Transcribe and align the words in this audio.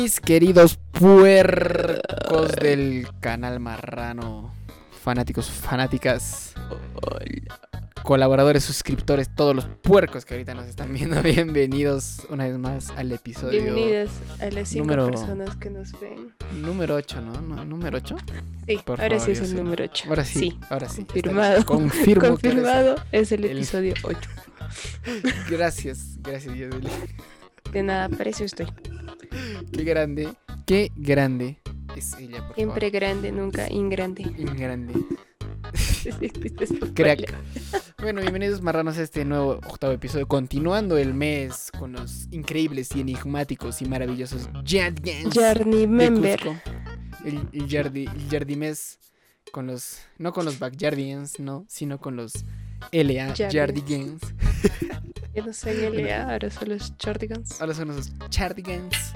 mis 0.00 0.18
queridos 0.18 0.78
puercos 0.92 2.52
del 2.52 3.06
canal 3.20 3.60
Marrano, 3.60 4.54
fanáticos, 5.02 5.50
fanáticas, 5.50 6.54
colaboradores, 8.02 8.64
suscriptores, 8.64 9.28
todos 9.34 9.54
los 9.54 9.66
puercos 9.66 10.24
que 10.24 10.32
ahorita 10.34 10.54
nos 10.54 10.64
están 10.66 10.94
viendo, 10.94 11.20
bienvenidos 11.22 12.22
una 12.30 12.44
vez 12.48 12.56
más 12.56 12.88
al 12.96 13.12
episodio 13.12 13.62
Bienvenidas 13.62 14.08
a 14.40 14.46
las 14.50 14.70
cinco 14.70 14.86
número- 14.86 15.10
personas 15.10 15.56
que 15.56 15.68
nos 15.68 15.92
ven. 16.00 16.32
número 16.62 16.94
8, 16.94 17.20
¿no? 17.20 17.40
¿No? 17.42 17.64
¿Número 17.66 17.98
8? 17.98 18.16
Sí, 18.66 18.80
Por 18.82 19.02
ahora 19.02 19.18
favor, 19.18 19.36
sí 19.36 19.42
es 19.42 19.50
el 19.50 19.56
número 19.62 19.84
8. 19.84 20.04
Ahora 20.08 20.24
sí, 20.24 20.58
ahora 20.70 20.88
sí. 20.88 21.02
está 21.02 21.12
bien. 21.12 21.24
Confirmado. 21.26 21.66
Confirmo 21.66 22.22
que 22.22 22.28
Confirmado 22.30 22.94
es 23.12 23.32
el 23.32 23.44
el- 23.44 23.58
episodio 23.58 23.92
8. 24.02 24.18
Gracias, 25.50 26.16
gracias, 26.22 26.54
Yadeli. 26.56 26.88
De 27.72 27.82
nada, 27.84 28.08
eso 28.24 28.44
estoy. 28.44 28.66
Qué 29.72 29.84
grande, 29.84 30.28
qué 30.66 30.90
grande 30.96 31.60
es 31.96 32.14
ella, 32.14 32.44
por 32.46 32.56
Siempre 32.56 32.90
grande, 32.90 33.30
nunca 33.30 33.70
ingrande. 33.70 34.24
favor. 34.24 34.56
Grande. 34.56 34.94
Crack. 36.94 37.32
Bueno, 38.00 38.22
bienvenidos 38.22 38.60
marranos 38.60 38.98
a 38.98 39.02
este 39.02 39.24
nuevo 39.24 39.60
octavo 39.68 39.92
episodio, 39.92 40.26
continuando 40.26 40.98
el 40.98 41.14
mes 41.14 41.70
con 41.78 41.92
los 41.92 42.26
increíbles 42.32 42.88
y 42.96 43.02
enigmáticos 43.02 43.80
y 43.82 43.84
maravillosos 43.84 44.48
Jardians 44.66 45.34
de 45.34 45.86
Member. 45.86 46.40
El, 47.24 47.48
el, 47.52 47.68
Yardi, 47.68 48.06
el 48.06 48.28
Yardimés 48.28 48.98
con 49.52 49.68
los, 49.68 50.00
no 50.18 50.32
con 50.32 50.44
los 50.44 50.58
Backyardians, 50.58 51.38
no, 51.38 51.66
sino 51.68 52.00
con 52.00 52.16
los 52.16 52.32
LA 52.90 53.34
Yardians. 53.34 54.22
Ya 55.34 55.44
no 55.44 55.52
soy 55.52 55.74
LA, 55.90 56.22
ahora 56.32 56.50
son 56.50 56.68
los 56.70 56.96
Chardigans. 56.98 57.60
Ahora 57.60 57.74
son 57.74 57.88
los 57.88 58.10
Chardigans. 58.30 59.14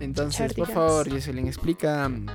Entonces, 0.00 0.52
por 0.54 0.66
favor, 0.68 1.08
Jocelyn, 1.10 1.46
explica 1.46 2.08
mm, 2.08 2.26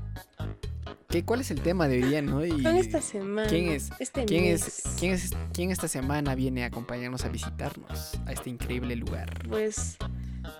¿qué, 1.10 1.26
cuál 1.26 1.42
es 1.42 1.52
el 1.52 1.60
tema 1.62 1.88
de 1.90 1.98
hoy 2.02 2.10
día, 2.10 2.22
¿no? 2.22 2.46
Y 2.46 2.66
esta 2.66 3.02
semana. 3.02 3.50
¿quién 3.50 3.68
es? 3.70 3.90
Este 4.00 4.24
¿Quién 4.26 4.44
mes, 4.46 4.68
es, 4.68 4.84
quién 4.98 5.14
es 5.14 5.32
quién 5.54 5.72
esta 5.72 5.90
semana 5.90 6.34
viene 6.36 6.64
a 6.64 6.68
acompañarnos 6.68 7.26
a 7.26 7.30
visitarnos 7.30 8.14
a 8.26 8.32
este 8.32 8.50
increíble 8.50 8.96
lugar? 8.96 9.46
Pues 9.50 9.98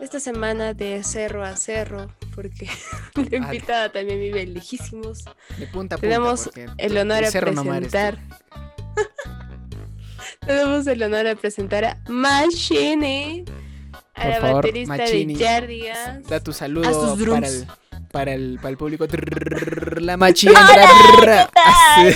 esta 0.02 0.20
semana 0.20 0.74
de 0.74 1.02
cerro 1.06 1.46
a 1.46 1.56
cerro, 1.56 2.14
porque 2.36 2.66
la 3.16 3.24
Ah, 3.32 3.36
invitada 3.38 3.92
también 3.94 4.20
vive 4.20 4.46
lejísimos. 4.46 5.24
De 5.58 5.68
punta 5.68 5.96
a 5.96 5.98
punta. 6.00 6.16
Tenemos 6.16 6.50
el 6.78 6.98
honor 6.98 7.24
a 7.24 7.32
tú. 7.32 7.40
presentar. 7.40 8.20
Tenemos 10.46 10.88
el 10.88 11.04
honor 11.04 11.26
de 11.26 11.36
presentar 11.36 11.86
a 11.86 11.98
Machine, 12.08 13.46
a 14.16 14.22
Por 14.22 14.30
la 14.32 14.40
favor, 14.42 14.56
baterista 14.56 14.98
Machini, 14.98 15.36
de 15.36 15.46
Jardigas. 15.46 16.24
Da 16.28 16.40
tu 16.40 16.52
A 16.52 16.54
saludo 16.54 17.10
sus 17.10 17.20
drums. 17.20 17.38
para 17.38 17.48
el, 17.48 17.68
para 18.12 18.34
el, 18.34 18.56
para 18.58 18.70
el 18.70 18.78
público. 18.78 19.06
La 20.00 20.18
machina. 20.18 20.54
Hola, 20.54 21.50
¿qué 21.54 22.16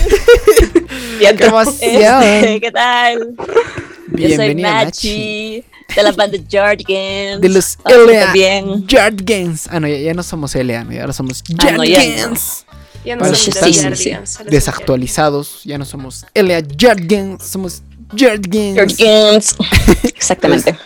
¡Qué 1.38 1.44
emoción! 1.44 2.22
Este, 2.22 2.60
¿Qué 2.60 2.70
tal? 2.72 3.34
Yo 3.38 4.18
soy 4.18 4.26
Bienvenida, 4.26 4.72
Machi. 4.84 5.64
Machi, 5.64 5.64
de 5.96 6.02
la 6.02 6.12
banda 6.12 6.38
Jardigans. 6.50 7.40
De 7.40 7.48
los 7.48 7.78
Ah, 7.84 7.90
LA 7.92 8.20
también. 8.26 8.86
Jardigans. 8.88 9.68
Ah, 9.70 9.80
no, 9.80 9.88
ya, 9.88 9.96
ya 9.98 10.14
no 10.14 10.22
somos 10.22 10.54
LA, 10.54 10.80
ahora 11.00 11.12
somos 11.12 11.42
Ah, 11.58 11.70
no, 11.72 11.84
ya 11.84 11.98
no. 11.98 12.00
Jardigans. 12.04 12.66
Ya 13.04 13.16
no 13.16 13.24
somos 13.24 13.54
Jardigas, 13.58 13.74
solo 13.96 14.26
son 14.26 14.46
Desactualizados, 14.46 15.64
ya 15.64 15.78
no 15.78 15.84
somos 15.84 16.24
LA 16.34 16.62
Jardigans, 16.78 17.42
somos 17.44 17.82
Jardigans. 18.16 18.96
Jardigans. 18.96 19.56
Exactamente. 20.04 20.76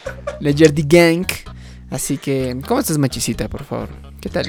La 0.40 0.52
Jardigang. 0.56 1.26
Así 1.90 2.18
que, 2.18 2.56
¿cómo 2.66 2.80
estás, 2.80 2.98
Machisita, 2.98 3.48
por 3.48 3.64
favor? 3.64 3.88
¿Qué 4.20 4.28
tal? 4.28 4.46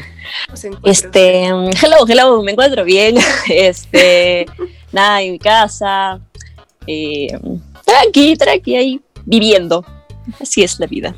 Este, 0.84 1.54
um, 1.54 1.70
hello, 1.70 2.06
hello, 2.08 2.42
me 2.42 2.52
encuentro 2.52 2.84
bien. 2.84 3.16
Este, 3.50 4.46
nada, 4.92 5.22
en 5.22 5.34
mi 5.34 5.40
casa. 5.40 6.20
eh, 6.88 7.28
tranqui, 7.86 8.36
tranqui, 8.36 8.76
ahí 8.76 9.02
viviendo. 9.26 9.86
Así 10.42 10.64
es 10.64 10.80
la 10.80 10.88
vida. 10.88 11.16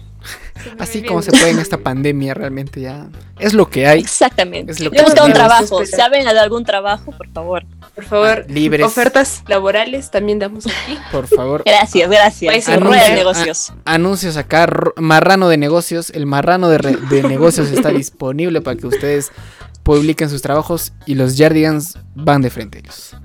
Así 0.78 1.04
como 1.04 1.22
se 1.22 1.32
puede 1.32 1.52
en 1.52 1.60
esta 1.60 1.78
pandemia, 1.78 2.34
realmente 2.34 2.82
ya 2.82 3.08
es 3.40 3.54
lo 3.54 3.70
que 3.70 3.88
hay. 3.88 4.02
Exactamente. 4.02 4.72
Es 4.72 4.80
lo 4.82 4.92
que 4.92 4.98
Yo 4.98 5.04
busco 5.06 5.26
un 5.26 5.34
trabajo. 5.34 5.86
¿Saben 5.86 6.26
de 6.26 6.40
algún 6.40 6.66
trabajo? 6.66 7.12
Por 7.12 7.30
favor. 7.32 7.66
Por 7.96 8.04
favor, 8.06 8.46
Libres. 8.50 8.86
ofertas 8.86 9.44
laborales 9.48 10.10
también 10.12 10.40
damos 10.40 10.66
aquí. 10.68 10.98
Por 11.12 11.28
favor. 11.28 11.64
Gracias, 11.66 12.10
gracias. 12.10 12.66
Rueda 12.66 12.76
anuncio- 12.78 13.10
de 13.10 13.16
negocios. 13.16 13.74
Anuncios 13.86 14.38
acá, 14.38 14.68
marrano 14.98 15.50
de 15.50 15.58
negocios. 15.58 16.10
El 16.12 16.26
marrano 16.26 16.70
de, 16.70 16.78
re- 16.78 16.98
de 17.10 17.24
negocios 17.24 17.70
está 17.72 17.90
disponible 17.90 18.62
para 18.62 18.78
que 18.78 18.88
ustedes 18.88 19.32
publiquen 19.84 20.30
sus 20.30 20.42
trabajos 20.42 20.94
y 21.06 21.16
los 21.16 21.36
Jardigans 21.38 21.98
van 22.16 22.42
de 22.42 22.50
frente 22.50 22.78
a 22.78 22.82
ellos. 22.82 23.16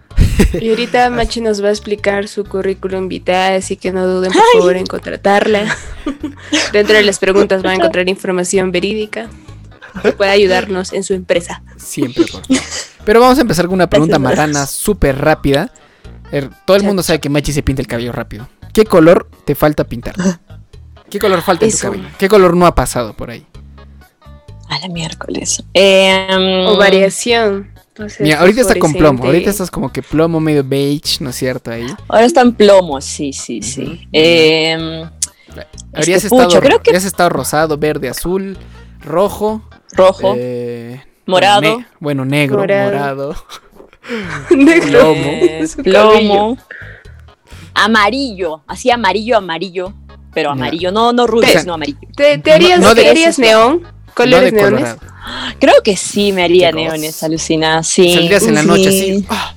Y 0.60 0.70
ahorita 0.70 1.10
Machi 1.10 1.40
nos 1.40 1.62
va 1.62 1.68
a 1.68 1.70
explicar 1.70 2.28
su 2.28 2.44
currículum 2.44 3.08
vitae, 3.08 3.56
así 3.56 3.76
que 3.76 3.92
no 3.92 4.06
duden 4.06 4.32
por 4.32 4.42
favor 4.54 4.76
en 4.76 4.86
contratarla. 4.86 5.76
Dentro 6.72 6.96
de 6.96 7.02
las 7.02 7.18
preguntas 7.18 7.62
van 7.62 7.72
a 7.72 7.74
encontrar 7.76 8.08
información 8.08 8.72
verídica 8.72 9.28
que 10.02 10.12
pueda 10.12 10.32
ayudarnos 10.32 10.92
en 10.92 11.04
su 11.04 11.14
empresa. 11.14 11.62
Siempre, 11.76 12.24
por 12.24 12.42
favor. 12.42 12.62
Pero 13.04 13.20
vamos 13.20 13.38
a 13.38 13.42
empezar 13.42 13.66
con 13.66 13.74
una 13.74 13.88
pregunta 13.88 14.18
marrana 14.18 14.66
súper 14.66 15.18
rápida. 15.18 15.70
Er, 16.32 16.48
Todo 16.64 16.76
el 16.76 16.82
mundo 16.84 17.02
sabe 17.02 17.20
que 17.20 17.28
Machi 17.28 17.52
se 17.52 17.62
pinta 17.62 17.82
el 17.82 17.86
cabello 17.88 18.12
rápido. 18.12 18.48
¿Qué 18.72 18.84
color 18.84 19.28
te 19.44 19.54
falta 19.54 19.84
pintar? 19.84 20.14
¿Qué 21.10 21.18
color 21.18 21.42
falta 21.42 21.64
en 21.64 21.70
tu 21.70 21.76
Eso. 21.76 21.90
cabello? 21.92 22.08
¿Qué 22.18 22.28
color 22.28 22.56
no 22.56 22.66
ha 22.66 22.74
pasado 22.74 23.12
por 23.12 23.30
ahí? 23.30 23.46
A 24.68 24.78
la 24.80 24.88
miércoles. 24.88 25.62
Em, 25.74 26.66
O 26.66 26.76
variación. 26.78 27.70
No 27.98 28.08
sé, 28.08 28.22
Mira, 28.24 28.40
ahorita 28.40 28.60
está 28.62 28.78
con 28.78 28.92
plomo. 28.92 29.24
Ahorita 29.24 29.50
estás 29.50 29.70
como 29.70 29.92
que 29.92 30.02
plomo 30.02 30.40
medio 30.40 30.62
beige, 30.64 31.18
¿no 31.20 31.30
es 31.30 31.36
cierto? 31.36 31.70
Ahí. 31.70 31.86
Ahora 32.08 32.24
está 32.26 32.40
en 32.40 32.52
plomo, 32.54 33.00
sí, 33.00 33.32
sí, 33.32 33.62
sí. 33.62 33.82
Ujú. 33.82 33.96
Em, 34.12 35.08
Habrías 35.92 36.24
Este, 36.24 36.34
estado, 36.34 36.60
creo 36.60 36.82
que- 36.82 36.90
habrías 36.90 37.04
estado 37.04 37.28
rosado, 37.28 37.78
verde, 37.78 38.08
azul, 38.08 38.58
rojo, 39.04 39.62
rojo, 39.92 40.34
eh, 40.36 41.00
morado, 41.26 41.60
Bueno, 41.60 41.78
ne- 41.78 41.86
bueno, 42.00 42.24
negro, 42.24 42.58
Morado. 42.58 42.90
morado. 42.90 43.36
Negro. 44.50 44.88
plomo. 45.14 45.30
eh, 45.30 45.66
plomo, 45.84 46.58
amarillo, 47.74 48.62
así 48.66 48.90
amarillo, 48.90 49.36
amarillo, 49.36 49.92
pero 50.32 50.50
amarillo, 50.50 50.90
no, 50.90 51.12
no 51.12 51.26
rubio, 51.26 51.48
O 51.48 51.52
sea, 51.52 51.60
sino 51.60 51.74
amarillo. 51.74 51.98
¿Te, 52.16 52.38
te 52.38 52.52
harías, 52.52 52.80
No 52.80 52.94
de- 52.94 53.02
te 53.02 53.10
harías 53.10 53.38
neón? 53.38 53.82
No 54.16 54.24
¿Colores 54.24 54.52
de 54.52 54.56
neones? 54.58 54.80
colorado. 54.96 55.00
Creo 55.58 55.82
que 55.82 55.96
sí 55.96 56.32
me 56.32 56.44
haría 56.44 56.70
neones, 56.72 57.14
rosa. 57.14 57.26
alucina, 57.26 57.82
sí. 57.82 58.14
Saldrías 58.14 58.42
en 58.44 58.54
la 58.54 58.62
noche 58.62 58.90
sí. 58.90 59.10
así. 59.10 59.26
ah, 59.30 59.54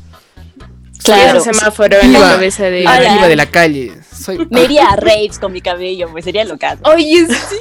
Claro. 1.03 1.37
Un 1.39 1.43
semáforo 1.53 1.97
en 2.01 2.11
la 2.13 2.19
cabeza 2.19 2.63
de... 2.65 2.81
la 2.83 2.99
diva 2.99 3.27
de 3.27 3.35
la 3.35 3.45
calle. 3.45 3.93
Soy, 4.13 4.45
Me 4.49 4.63
iría 4.63 4.87
a 4.87 4.95
raves 4.97 5.39
con 5.39 5.53
mi 5.53 5.61
cabello, 5.61 6.09
pues 6.11 6.25
sería 6.25 6.43
local. 6.43 6.79
Oye, 6.83 7.25
sí. 7.27 7.55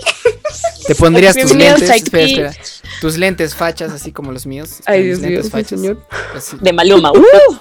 Te 0.87 0.95
pondrías 0.97 1.37
tus 1.37 1.55
lentes. 1.55 1.89
Espera, 1.91 2.25
espera. 2.25 2.53
Tus 3.01 3.17
lentes 3.19 3.55
fachas, 3.55 3.93
así 3.93 4.11
como 4.11 4.33
los 4.33 4.47
míos. 4.47 4.81
Ay, 4.87 5.03
Dios 5.05 5.21
mío, 5.21 5.43
señor. 5.65 6.05
así. 6.35 6.56
De 6.61 6.73
Maluma. 6.73 7.12
¡Uh! 7.12 7.56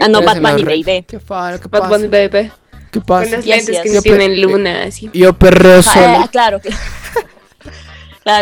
Ah, 0.00 0.08
no, 0.08 0.20
Batman 0.22 0.58
y. 0.58 0.64
Baby. 0.64 1.04
¿Qué 1.06 1.18
pasa? 1.20 1.60
¿Qué 1.60 1.68
pasa? 1.68 1.88
Bunny 1.88 2.08
Baby. 2.08 2.50
¿Qué 2.90 2.98
Con 3.00 3.02
pasa? 3.04 3.30
las 3.36 3.44
Yes, 3.44 3.56
lentes 3.68 3.80
que 3.82 3.88
Yo 3.88 3.94
no 3.94 4.02
tienen 4.02 4.40
luna, 4.40 4.82
así. 4.84 5.08
Yo 5.14 5.32
perreo 5.32 5.78
Ah, 5.78 5.82
solo. 5.82 6.06
ah, 6.24 6.28
claro. 6.30 6.60
Claro, 6.60 6.76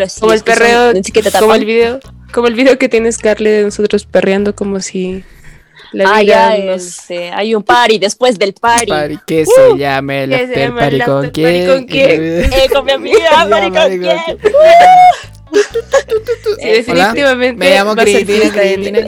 sí. 0.08 0.20
Como 0.20 0.32
el 0.32 0.42
que 0.42 0.52
perreo, 0.52 0.92
que 0.92 1.22
como 1.38 1.54
el 1.54 1.64
video, 1.64 2.00
como 2.32 2.48
el 2.48 2.54
video 2.54 2.78
que 2.78 2.88
tiene 2.88 3.10
Scarlett 3.12 3.52
de 3.58 3.62
nosotros 3.64 4.04
perreando 4.06 4.54
como 4.54 4.80
si 4.80 5.24
la 5.92 6.16
Ah, 6.16 6.22
ya, 6.22 6.56
nos... 6.58 6.82
este, 6.84 7.30
hay 7.30 7.54
un 7.54 7.62
party 7.62 7.98
después 7.98 8.38
del 8.38 8.52
party. 8.54 8.86
Party, 8.86 9.18
¿Qué 9.26 9.46
se 9.46 9.78
llama 9.78 10.16
el 10.16 10.30
¿qué 10.30 10.46
se 10.48 10.70
party 10.70 10.96
el 10.96 11.04
con 11.04 11.16
after 11.26 11.32
quién? 11.32 11.66
party 11.66 11.78
con 11.78 11.86
quién? 11.86 12.20
Eh, 12.20 12.68
con 12.72 12.84
mi 12.84 12.92
amiga, 12.92 13.30
party 13.50 13.70
con 13.70 13.98
quién. 13.98 14.38
Sí, 16.58 16.68
definitivamente 16.68 17.58
Me 17.58 17.70
llamo 17.74 17.94
Cristina, 17.94 18.50
Cristina. 18.52 19.00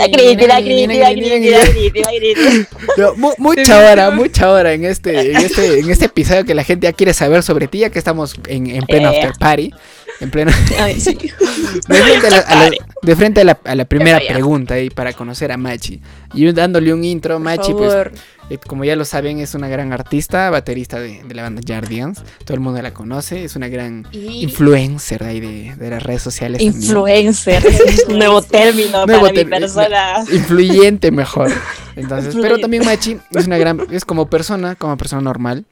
Crítica. 1.72 2.68
Pero 2.96 3.16
mu- 3.16 3.32
mucha 3.38 3.78
hora, 3.90 4.10
mucha 4.10 4.50
hora 4.50 4.72
en 4.72 4.84
este, 4.84 5.30
en 5.32 5.36
este, 5.36 5.78
en 5.80 5.90
este 5.90 6.06
episodio 6.06 6.44
que 6.44 6.54
la 6.54 6.64
gente 6.64 6.86
ya 6.86 6.92
quiere 6.92 7.12
saber 7.14 7.42
sobre 7.42 7.68
ti, 7.68 7.78
ya 7.80 7.90
que 7.90 7.98
estamos 7.98 8.34
en, 8.48 8.66
en 8.68 8.84
pleno 8.84 9.10
Eh. 9.10 9.16
after 9.22 9.32
party. 9.38 9.72
En 10.20 10.30
pleno. 10.30 10.50
Ay, 10.78 11.00
sí. 11.00 11.16
De 11.88 11.94
frente 12.02 12.26
a 12.26 12.30
la, 12.30 12.38
a 12.38 12.54
la- 12.56 12.70
de 13.00 13.16
frente 13.16 13.40
a 13.40 13.44
la, 13.44 13.58
a 13.64 13.74
la 13.76 13.84
primera 13.84 14.18
pregunta 14.26 14.74
ahí 14.74 14.90
para 14.90 15.12
conocer 15.12 15.52
a 15.52 15.56
Machi. 15.56 16.00
Y 16.34 16.50
dándole 16.52 16.92
un 16.92 17.04
intro, 17.04 17.38
Machi, 17.38 17.72
pues, 17.72 17.90
favor. 17.92 18.12
Como 18.56 18.84
ya 18.84 18.96
lo 18.96 19.04
saben, 19.04 19.40
es 19.40 19.54
una 19.54 19.68
gran 19.68 19.92
artista, 19.92 20.48
baterista 20.48 20.98
de, 20.98 21.22
de 21.22 21.34
la 21.34 21.42
banda 21.42 21.60
Jardians. 21.66 22.22
Todo 22.44 22.54
el 22.54 22.60
mundo 22.60 22.80
la 22.80 22.94
conoce, 22.94 23.44
es 23.44 23.56
una 23.56 23.68
gran 23.68 24.06
Y 24.10 24.42
influencer 24.42 25.22
de 25.22 25.28
ahí 25.28 25.40
de, 25.40 25.76
de 25.76 25.90
las 25.90 26.02
redes 26.02 26.22
sociales. 26.22 26.62
también. 26.62 26.82
Influencer, 26.82 27.66
es 27.66 28.04
un 28.08 28.18
nuevo 28.18 28.40
término 28.40 29.04
Nuevo 29.04 29.20
para 29.22 29.32
mi 29.32 29.38
término. 29.38 29.58
persona. 29.58 30.24
influyente 30.32 31.10
mejor. 31.10 31.52
Entonces, 31.96 32.34
pero 32.40 32.58
también 32.58 32.84
Machi 32.84 33.18
es 33.34 33.46
una 33.46 33.58
gran, 33.58 33.80
es 33.90 34.04
como 34.04 34.30
persona, 34.30 34.76
como 34.76 34.96
persona 34.96 35.20
normal, 35.20 35.66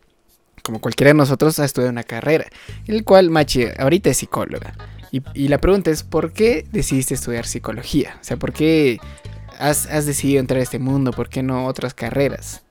como 0.62 0.81
cualquiera 0.81 1.11
de 1.11 1.14
nosotros 1.14 1.58
ha 1.61 1.64
estudiado 1.64 1.93
una 1.93 2.02
carrera, 2.02 2.46
en 2.87 2.94
el 2.94 3.05
cual 3.05 3.31
Machi 3.31 3.64
ahorita 3.79 4.11
es 4.11 4.19
psicóloga. 4.19 4.75
Y, 5.12 5.22
y 5.34 5.49
la 5.49 5.58
pregunta 5.58 5.90
es, 5.93 6.02
¿por 6.02 6.32
qué 6.32 6.67
decidiste 6.72 7.14
estudiar 7.14 7.46
psicología? 7.46 8.17
O 8.20 8.25
sea, 8.25 8.37
¿por 8.37 8.52
qué 8.52 8.99
has, 9.58 9.87
has 9.87 10.06
decidido 10.06 10.41
entrar 10.41 10.61
a 10.61 10.62
este 10.62 10.79
mundo? 10.79 11.12
¿Por 11.12 11.29
qué 11.29 11.43
no 11.43 11.67
otras 11.67 11.94
carreras? 11.94 12.62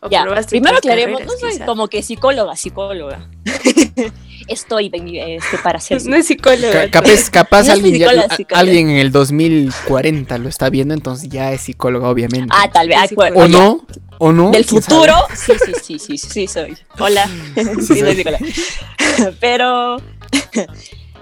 O 0.00 0.08
Ya, 0.08 0.24
primero 0.48 0.76
aclaremos, 0.78 1.22
no 1.24 1.32
soy 1.40 1.52
quizá. 1.52 1.66
como 1.66 1.88
que 1.88 2.02
psicóloga, 2.02 2.54
psicóloga. 2.54 3.28
Estoy 4.46 4.90
este, 4.94 5.58
para 5.58 5.80
ser 5.80 6.02
No 6.06 6.16
es 6.16 6.26
psicóloga. 6.26 6.88
Ca- 6.88 7.02
capaz 7.02 7.28
capaz 7.30 7.66
No 7.66 7.72
alguien, 7.72 7.94
ya- 7.98 8.06
psicóloga, 8.08 8.32
a- 8.32 8.36
psicóloga. 8.36 8.60
alguien 8.60 8.90
en 8.90 8.96
el 8.98 9.10
2040 9.10 10.38
lo 10.38 10.48
está 10.48 10.70
viendo, 10.70 10.94
entonces 10.94 11.28
ya 11.28 11.52
es 11.52 11.62
psicóloga, 11.62 12.08
obviamente. 12.08 12.54
Ah, 12.56 12.70
tal 12.72 12.88
vez. 12.88 12.96
Ah, 12.98 13.08
¿O 13.34 13.48
no? 13.48 13.84
¿O 14.18 14.32
no? 14.32 14.50
Del 14.52 14.64
¿Quién 14.64 14.82
futuro, 14.82 15.14
sí, 15.34 15.52
sí, 15.64 15.72
sí, 15.82 15.98
sí, 15.98 16.18
sí, 16.18 16.46
soy. 16.46 16.76
Hola, 16.98 17.28
sí, 17.56 17.82
soy. 17.86 17.98
soy 18.00 18.16
psicóloga. 18.16 18.38
Pero, 19.40 19.96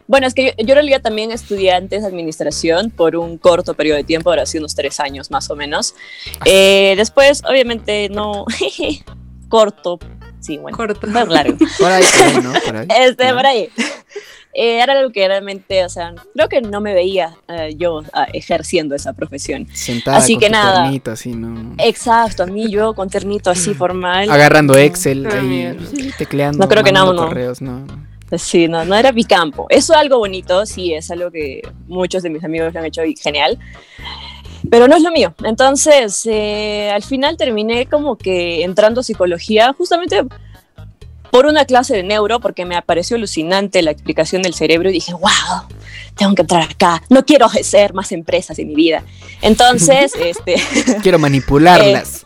bueno, 0.08 0.26
es 0.26 0.35
que 0.35 0.47
yo, 0.47 0.50
yo 0.58 0.73
en 0.73 0.75
realidad 0.75 1.03
también 1.03 1.31
estudié 1.32 1.73
antes 1.73 2.05
administración 2.05 2.91
por 2.91 3.17
un 3.17 3.38
corto 3.38 3.75
periodo 3.75 3.97
de 3.99 4.05
tiempo, 4.05 4.31
ahora 4.31 4.47
sí 4.47 4.58
unos 4.58 4.75
tres 4.75 5.00
años 5.00 5.31
más 5.31 5.50
o 5.50 5.56
menos. 5.56 5.94
Eh, 6.44 6.94
después, 6.97 7.43
obviamente, 7.49 8.08
no, 8.11 8.44
corto, 9.49 9.99
sí, 10.41 10.58
bueno, 10.58 10.76
Corto. 10.76 11.06
más 11.06 11.29
largo. 11.29 11.56
Por 11.79 11.91
ahí, 11.93 12.05
por 12.19 12.26
ahí, 12.26 12.37
¿no? 12.43 12.53
Por 12.64 12.76
ahí. 12.76 12.87
Este, 13.00 13.32
por 13.32 13.47
ahí. 13.47 13.69
Eh, 14.58 14.81
era 14.82 14.94
algo 14.94 15.12
que 15.12 15.29
realmente, 15.29 15.85
o 15.85 15.88
sea, 15.91 16.14
creo 16.35 16.49
que 16.49 16.62
no 16.62 16.81
me 16.81 16.94
veía 16.94 17.37
eh, 17.47 17.75
yo 17.76 18.02
ah, 18.14 18.26
ejerciendo 18.32 18.94
esa 18.94 19.12
profesión. 19.12 19.69
Sentada 19.75 20.17
Así 20.17 20.32
con 20.35 20.41
que 20.41 20.47
tu 20.47 20.52
nada. 20.52 20.82
ternito, 20.85 21.11
así, 21.11 21.32
¿no? 21.35 21.75
Exacto, 21.76 22.43
a 22.44 22.47
mí 22.47 22.70
yo 22.70 22.94
con 22.94 23.11
ternito 23.11 23.50
así 23.50 23.75
formal. 23.75 24.31
Agarrando 24.31 24.75
Excel, 24.79 25.26
Ah, 25.31 25.38
ahí, 25.41 26.11
tecleando, 26.17 26.59
No 26.59 26.69
creo 26.69 26.82
que 26.82 26.93
no. 26.93 27.14
correos, 27.14 27.61
no. 27.61 27.85
Sí, 28.37 28.69
no, 28.69 28.84
no 28.84 28.94
era 28.94 29.12
mi 29.12 29.25
campo. 29.25 29.67
Eso 29.69 29.93
es 29.93 29.99
algo 29.99 30.19
bonito, 30.19 30.67
sí, 30.67 30.93
es 30.93 31.11
algo 31.11 31.31
que 31.31 31.62
muchos 31.87 32.23
de 32.23 32.31
mis 32.31 32.43
amigos 32.43 32.73
lo 32.73 32.81
han 32.81 32.87
hecho 32.87 33.05
y 33.05 33.17
genial. 33.17 33.58
Pero 34.69 34.88
no 34.88 34.96
es 34.96 35.02
lo 35.02 35.12
mío. 35.12 35.34
Entonces, 35.44 36.26
eh, 36.26 36.90
al 36.93 37.02
final 37.02 37.37
terminé 37.37 37.87
como 37.87 38.17
que 38.17 38.64
entrando 38.64 39.00
a 39.00 39.05
psicología 39.05 39.73
justamente 39.73 40.25
por 41.31 41.46
una 41.46 41.64
clase 41.67 41.94
de 41.94 42.02
neuro, 42.02 42.40
porque 42.40 42.64
me 42.64 42.81
pareció 42.82 43.17
alucinante 43.17 43.82
la 43.82 43.90
explicación 43.90 44.43
del 44.43 44.55
cerebro 44.55 44.88
y 44.88 44.94
dije, 44.94 45.12
wow, 45.12 45.69
tengo 46.17 46.34
que 46.34 46.43
entrar 46.43 46.62
acá. 46.62 47.02
No 47.11 47.25
quiero 47.25 47.46
hacer 47.46 47.94
más 47.94 48.11
empresas 48.12 48.58
en 48.58 48.69
mi 48.69 48.75
vida. 48.75 49.05
Entonces, 49.43 50.12
este, 50.19 50.56
Quiero 51.02 51.19
manipularlas. 51.19 52.25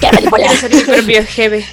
quiero 0.00 0.14
manipular. 0.14 0.48
Quiero 0.50 0.60
ser 0.60 0.74
mi 0.74 0.82
propio 0.82 1.24
jefe. 1.26 1.64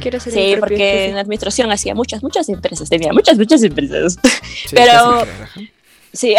Quiero 0.00 0.20
ser 0.20 0.32
mi 0.32 0.40
Sí, 0.40 0.56
porque 0.58 1.04
en 1.04 1.08
jefe. 1.10 1.20
administración 1.20 1.70
hacía 1.72 1.94
muchas, 1.94 2.22
muchas 2.22 2.48
empresas, 2.48 2.88
tenía 2.88 3.12
muchas, 3.12 3.38
muchas 3.38 3.62
empresas. 3.62 4.16
Sí, 4.66 4.74
pero-. 4.74 5.26
Sí, 6.12 6.36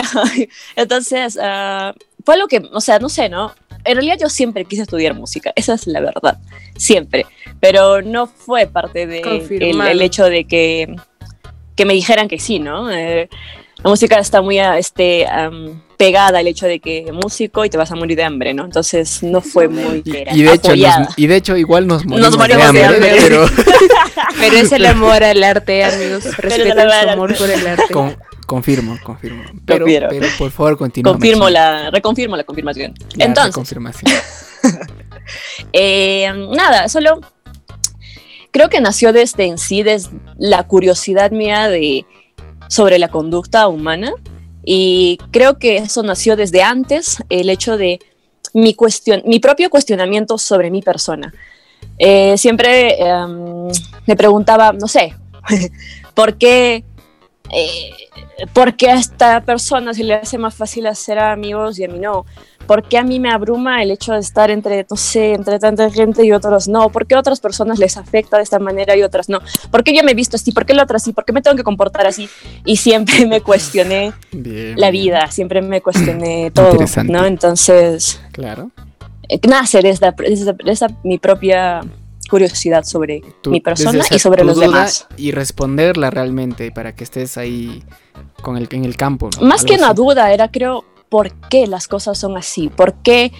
entonces 0.77 1.37
ah, 1.41 1.93
fue 2.23 2.37
lo 2.37 2.47
que, 2.47 2.61
o 2.71 2.79
sea, 2.79 2.97
no 2.99 3.09
sé, 3.09 3.27
¿no? 3.27 3.53
En 3.83 3.95
realidad 3.95 4.17
yo 4.19 4.29
siempre 4.29 4.63
quise 4.63 4.83
estudiar 4.83 5.13
música, 5.13 5.51
esa 5.55 5.73
es 5.73 5.85
la 5.85 5.99
verdad, 5.99 6.37
siempre, 6.77 7.25
pero 7.59 8.01
no 8.01 8.25
fue 8.25 8.67
parte 8.67 9.05
de 9.05 9.17
el, 9.17 9.23
Confirmado. 9.23 9.91
el 9.91 10.01
hecho 10.01 10.23
de 10.25 10.45
que, 10.45 10.95
que 11.75 11.85
me 11.85 11.93
dijeran 11.93 12.29
que 12.29 12.39
sí, 12.39 12.57
¿no? 12.59 12.89
Eh, 12.89 13.29
la 13.83 13.89
música 13.89 14.17
está 14.19 14.41
muy 14.41 14.57
ah, 14.59 14.77
este, 14.77 15.27
pegada 15.97 16.39
al 16.39 16.47
hecho 16.47 16.65
de 16.65 16.79
que 16.79 17.11
músico 17.11 17.63
y 17.65 17.69
te 17.69 17.77
vas 17.77 17.91
a 17.91 17.95
morir 17.95 18.17
de 18.17 18.23
hambre, 18.23 18.53
¿no? 18.53 18.65
Entonces 18.65 19.21
no 19.23 19.41
fue 19.41 19.67
muy 19.67 20.01
Y, 20.05 20.15
era 20.17 20.35
y 20.35 20.41
de 20.43 20.53
hecho, 20.53 20.75
nos- 20.75 21.17
y 21.17 21.27
de 21.27 21.35
hecho 21.35 21.55
igual 21.57 21.85
nos 21.87 22.05
morimos, 22.05 22.37
morimos 22.37 22.71
de 22.73 22.79
de 22.79 22.85
hambre, 22.85 23.09
hambre. 23.09 23.21
pero 23.21 23.45
Pero 24.39 24.57
es 24.57 24.71
el 24.71 24.85
amor 24.85 25.23
al 25.23 25.43
arte, 25.43 25.83
amigos. 25.83 26.25
Respeten 26.37 26.89
su 26.89 27.09
amor 27.09 27.35
por 27.37 27.49
el 27.49 27.67
arte. 27.67 27.93
con- 27.93 28.15
confirmo, 28.45 28.97
confirmo. 29.03 29.43
Pero, 29.65 29.85
pero 29.85 30.27
por 30.37 30.51
favor 30.51 30.77
continúa. 30.77 31.13
Confirmo 31.13 31.49
la, 31.49 31.89
reconfirmo 31.91 32.35
la 32.35 32.43
confirmación. 32.43 32.93
Entonces. 33.17 33.73
Eh, 35.73 36.31
nada, 36.55 36.87
solo 36.87 37.19
creo 38.51 38.69
que 38.69 38.79
nació 38.79 39.11
desde 39.11 39.45
en 39.45 39.57
sí, 39.57 39.81
desde 39.83 40.11
la 40.37 40.63
curiosidad 40.63 41.31
mía 41.31 41.67
de, 41.67 42.05
sobre 42.67 42.99
la 42.99 43.09
conducta 43.09 43.67
humana 43.67 44.13
y 44.63 45.17
creo 45.31 45.59
que 45.59 45.77
eso 45.77 46.01
nació 46.01 46.35
desde 46.35 46.63
antes, 46.63 47.17
el 47.29 47.49
hecho 47.49 47.77
de 47.77 47.99
mi, 48.53 48.75
mi 49.25 49.39
propio 49.39 49.69
cuestionamiento 49.69 50.37
sobre 50.37 50.71
mi 50.71 50.81
persona. 50.81 51.33
Eh, 51.97 52.37
siempre 52.37 52.99
em, 52.99 53.67
me 54.05 54.15
preguntaba, 54.15 54.73
no 54.73 54.87
sé, 54.87 55.15
¿por 56.13 56.37
qué, 56.37 56.83
eh, 57.51 57.91
¿por 58.53 58.75
qué 58.75 58.89
a 58.89 58.95
esta 58.95 59.41
persona 59.41 59.93
se 59.93 60.03
le 60.03 60.15
hace 60.15 60.37
más 60.37 60.55
fácil 60.55 60.87
hacer 60.87 61.19
amigos 61.19 61.77
y 61.79 61.85
a 61.85 61.87
mí 61.87 61.99
no? 61.99 62.25
¿Por 62.67 62.83
qué 62.83 62.97
a 62.97 63.03
mí 63.03 63.19
me 63.19 63.29
abruma 63.31 63.83
el 63.83 63.91
hecho 63.91 64.13
de 64.13 64.19
estar 64.19 64.49
entre, 64.49 64.85
no 64.89 64.97
sé, 64.97 65.33
entre 65.33 65.59
tanta 65.59 65.89
gente 65.91 66.25
y 66.25 66.31
otros 66.31 66.67
no? 66.67 66.89
¿Por 66.89 67.05
qué 67.05 67.15
a 67.15 67.19
otras 67.19 67.39
personas 67.39 67.77
les 67.79 67.95
afecta 67.97 68.37
de 68.37 68.43
esta 68.43 68.59
manera 68.59 68.95
y 68.97 69.03
otras 69.03 69.29
no? 69.29 69.39
¿Por 69.71 69.83
qué 69.83 69.95
yo 69.95 70.03
me 70.03 70.11
he 70.11 70.15
visto 70.15 70.35
así? 70.35 70.51
¿Por 70.51 70.65
qué 70.65 70.73
la 70.73 70.83
otra 70.83 70.97
así? 70.97 71.13
¿Por 71.13 71.25
qué 71.25 71.33
me 71.33 71.41
tengo 71.41 71.55
que 71.57 71.63
comportar 71.63 72.07
así? 72.07 72.27
Y 72.65 72.77
siempre 72.77 73.25
me 73.27 73.41
cuestioné 73.41 74.13
Bien, 74.31 74.73
la 74.79 74.89
bien. 74.89 75.03
vida, 75.05 75.31
siempre 75.31 75.61
me 75.61 75.81
cuestioné 75.81 76.51
todo. 76.53 76.77
¿no? 77.05 77.25
Entonces, 77.25 78.19
Claro. 78.31 78.71
eh, 79.29 79.39
nace 79.47 79.81
desde, 79.81 80.11
desde- 80.17 80.55
desde 80.63 80.87
mi 81.03 81.17
propia 81.19 81.81
curiosidad 82.29 82.83
sobre 82.83 83.21
mi 83.45 83.61
persona 83.61 84.03
y 84.09 84.17
sobre 84.17 84.43
los 84.43 84.59
demás. 84.59 85.07
Y 85.17 85.31
responderla 85.31 86.09
realmente 86.09 86.71
para 86.71 86.95
que 86.95 87.03
estés 87.03 87.37
ahí 87.37 87.83
con 88.41 88.57
el, 88.57 88.67
en 88.71 88.83
el 88.85 88.97
campo. 88.97 89.29
¿no? 89.39 89.45
Más 89.45 89.61
Algo 89.61 89.67
que 89.73 89.77
una 89.77 89.87
así. 89.89 89.95
duda, 89.95 90.33
era 90.33 90.49
creo, 90.49 90.83
¿por 91.09 91.31
qué 91.49 91.67
las 91.67 91.87
cosas 91.87 92.17
son 92.17 92.37
así? 92.37 92.69
¿Por 92.69 92.93
qué? 92.95 93.31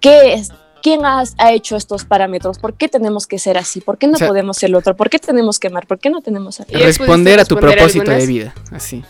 ¿Qué 0.00 0.34
es? 0.34 0.50
¿Quién 0.82 1.04
ha, 1.04 1.22
ha 1.36 1.52
hecho 1.52 1.76
estos 1.76 2.04
parámetros? 2.06 2.58
¿Por 2.58 2.74
qué 2.74 2.88
tenemos 2.88 3.26
que 3.26 3.38
ser 3.38 3.58
así? 3.58 3.80
¿Por 3.82 3.98
qué 3.98 4.06
no 4.06 4.14
O 4.14 4.16
sea- 4.16 4.28
podemos 4.28 4.56
ser 4.56 4.70
lo 4.70 4.78
otro? 4.78 4.96
¿Por 4.96 5.10
qué 5.10 5.18
tenemos 5.18 5.58
que 5.58 5.68
amar? 5.68 5.86
¿Por 5.86 5.98
qué 5.98 6.08
no 6.08 6.22
tenemos 6.22 6.56
que 6.56 6.64
¿Y 6.74 6.80
ya 6.80 6.86
Responder 6.86 7.38
a 7.40 7.44
tu 7.44 7.54
responder 7.56 7.76
propósito 7.78 8.02
algunas? 8.10 8.26
de 8.26 8.32
vida. 8.32 8.54
Así. 8.72 9.04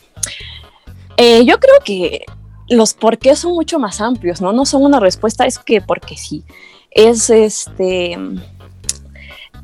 Eh, 1.16 1.44
yo 1.44 1.60
creo 1.60 1.76
que 1.84 2.24
los 2.68 2.94
por 2.94 3.18
qué 3.18 3.36
son 3.36 3.52
mucho 3.52 3.78
más 3.78 4.00
amplios, 4.00 4.40
¿no? 4.40 4.52
No 4.52 4.64
son 4.66 4.82
una 4.84 4.98
respuesta, 5.00 5.46
es 5.46 5.58
que 5.58 5.80
porque 5.80 6.16
sí. 6.16 6.44
Es 6.90 7.30
este. 7.30 8.16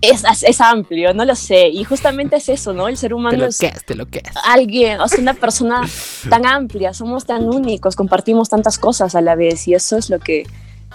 Es, 0.00 0.22
es 0.42 0.60
amplio, 0.60 1.14
no 1.14 1.24
lo 1.24 1.34
sé. 1.34 1.68
Y 1.68 1.84
justamente 1.84 2.36
es 2.36 2.48
eso, 2.48 2.72
¿no? 2.72 2.88
El 2.88 2.96
ser 2.96 3.10
Te 3.10 3.14
humano 3.14 3.38
lo 3.38 3.46
es 3.46 3.58
que 3.58 3.66
es, 3.68 3.84
te 3.84 3.94
lo 3.94 4.06
que 4.06 4.18
es. 4.18 4.30
alguien, 4.44 5.00
o 5.00 5.08
sea, 5.08 5.20
una 5.20 5.34
persona 5.34 5.80
tan 6.30 6.46
amplia, 6.46 6.92
somos 6.94 7.24
tan 7.24 7.44
únicos, 7.48 7.96
compartimos 7.96 8.48
tantas 8.48 8.78
cosas 8.78 9.14
a 9.14 9.20
la 9.20 9.34
vez 9.34 9.66
y 9.68 9.74
eso 9.74 9.96
es 9.96 10.10
lo 10.10 10.18
que 10.18 10.44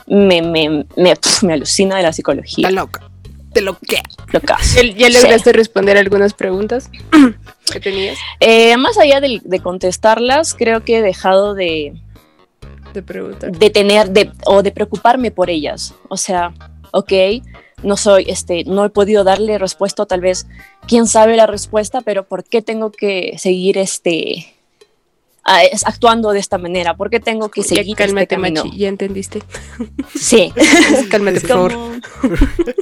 me, 0.07 0.41
me, 0.41 0.85
me, 0.95 1.15
pf, 1.15 1.45
me 1.45 1.53
alucina 1.53 1.97
de 1.97 2.03
la 2.03 2.13
psicología. 2.13 2.67
Está 2.67 2.81
loca. 2.81 3.07
Te 3.53 3.59
lo 3.61 3.77
que 3.77 3.97
Loca. 4.31 4.57
¿Ya- 4.75 5.09
¿Ya 5.09 5.09
lograste 5.09 5.51
responder 5.51 5.97
algunas 5.97 6.33
preguntas 6.33 6.89
que 7.69 7.79
tenías 7.81 8.17
Eh, 8.39 8.77
más 8.77 8.97
allá 8.97 9.19
de, 9.19 9.41
de 9.43 9.59
contestarlas, 9.59 10.53
creo 10.53 10.85
que 10.85 10.99
he 10.99 11.01
dejado 11.01 11.53
de, 11.53 11.93
de 12.93 13.01
preguntar? 13.03 13.51
de 13.51 13.69
tener 13.69 14.09
de, 14.11 14.31
o 14.45 14.63
de 14.63 14.71
preocuparme 14.71 15.31
por 15.31 15.49
ellas. 15.49 15.93
O 16.07 16.15
sea, 16.15 16.53
ok, 16.91 17.11
no 17.83 17.97
soy, 17.97 18.25
este, 18.27 18.63
no 18.65 18.85
he 18.85 18.89
podido 18.89 19.23
darle 19.23 19.57
respuesta, 19.57 20.03
o 20.03 20.05
tal 20.05 20.21
vez 20.21 20.47
quién 20.87 21.07
sabe 21.07 21.35
la 21.35 21.47
respuesta, 21.47 22.01
pero 22.01 22.27
¿por 22.27 22.43
qué 22.43 22.61
tengo 22.61 22.91
que 22.91 23.35
seguir 23.37 23.77
este 23.77 24.55
actuando 25.43 26.31
de 26.31 26.39
esta 26.39 26.57
manera? 26.59 26.95
¿Por 26.95 27.09
qué 27.09 27.19
tengo 27.19 27.49
que 27.49 27.61
Ya 27.61 27.67
seguir 27.69 27.93
este 27.93 27.95
cálmate, 27.95 28.27
camino? 28.27 28.63
Machi, 28.63 28.77
ya 28.77 28.87
entendiste. 28.89 29.41
Sí, 30.15 30.53
cálmate, 31.09 31.37
es 31.37 31.43
por 31.47 31.49
favor. 31.49 31.73
como- 31.73 31.91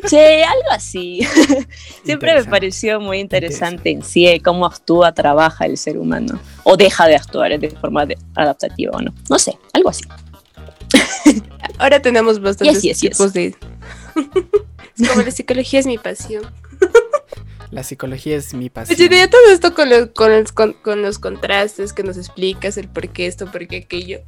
sí, 0.08 0.18
algo 0.18 0.70
así. 0.72 1.22
Siempre 2.04 2.34
me 2.36 2.44
pareció 2.44 3.00
muy 3.00 3.20
interesante 3.20 3.92
en 3.92 4.04
sí 4.04 4.28
eh, 4.28 4.42
cómo 4.42 4.66
actúa, 4.66 5.14
trabaja 5.14 5.66
el 5.66 5.78
ser 5.78 5.98
humano 5.98 6.38
o 6.64 6.76
deja 6.76 7.08
de 7.08 7.16
actuar 7.16 7.58
de 7.58 7.70
forma 7.72 8.06
de- 8.06 8.18
adaptativa 8.36 8.92
o 8.98 9.02
no. 9.02 9.14
No 9.30 9.40
sé, 9.40 9.58
algo 9.74 9.90
así. 9.90 10.04
Ahora 11.78 12.02
tenemos 12.02 12.42
bastantes 12.42 12.82
Yes, 12.82 13.00
yes, 13.00 13.02
yes. 13.02 13.12
tipos 13.18 13.34
de... 13.34 13.56
como 15.08 15.22
la 15.22 15.32
psicología 15.32 15.80
es 15.80 15.86
mi 15.86 15.98
pasión. 15.98 16.44
La 17.72 17.84
psicología 17.84 18.36
es 18.36 18.54
mi 18.54 18.70
pasión. 18.70 18.98
Oye, 19.00 19.10
de 19.10 19.28
todo 19.28 19.52
esto 19.52 19.76
con 19.76 19.90
los, 19.90 20.10
con, 20.10 20.32
los, 20.32 20.52
con, 20.52 20.74
con 20.74 21.02
los 21.02 21.20
contrastes 21.20 21.94
que 21.94 22.04
nos 22.04 22.18
explicas, 22.18 22.78
el 22.78 22.88
por 22.88 23.10
qué 23.10 23.28
esto, 23.28 23.46
por 23.52 23.68
qué 23.68 23.78
aquello. 23.78 24.22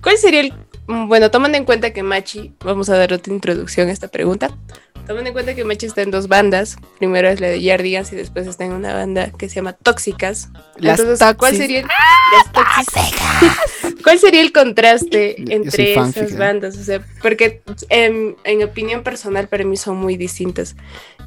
¿Cuál 0.00 0.16
sería 0.16 0.40
el... 0.40 0.54
Bueno, 0.86 1.30
tomando 1.30 1.58
en 1.58 1.64
cuenta 1.64 1.92
que 1.92 2.02
Machi, 2.02 2.54
vamos 2.64 2.88
a 2.88 2.96
dar 2.96 3.12
otra 3.12 3.32
introducción 3.32 3.88
a 3.88 3.92
esta 3.92 4.08
pregunta. 4.08 4.56
Tomando 5.06 5.28
en 5.28 5.32
cuenta 5.34 5.54
que 5.54 5.64
Machi 5.64 5.86
está 5.86 6.02
en 6.02 6.10
dos 6.12 6.28
bandas, 6.28 6.76
primero 6.98 7.28
es 7.28 7.40
la 7.40 7.48
de 7.48 7.60
Yardigans 7.60 8.12
y 8.12 8.16
después 8.16 8.46
está 8.46 8.64
en 8.64 8.72
una 8.72 8.94
banda 8.94 9.30
que 9.32 9.48
se 9.48 9.56
llama 9.56 9.72
Tóxicas. 9.72 10.48
Las 10.76 11.00
Entonces, 11.00 11.34
¿cuál 11.36 11.56
sería 11.56 11.80
el- 11.80 11.86
las 11.86 12.52
Tóxicas? 12.52 13.94
¿Cuál 14.04 14.18
sería 14.20 14.40
el 14.40 14.52
contraste 14.52 15.52
entre 15.52 15.94
fanfic, 15.94 16.22
esas 16.22 16.32
¿eh? 16.32 16.38
bandas? 16.38 16.76
O 16.76 16.84
sea, 16.84 17.04
porque 17.20 17.62
en, 17.88 18.36
en 18.44 18.62
opinión 18.62 19.02
personal 19.02 19.48
para 19.48 19.64
mí 19.64 19.76
son 19.76 19.96
muy 19.96 20.16
distintas. 20.16 20.76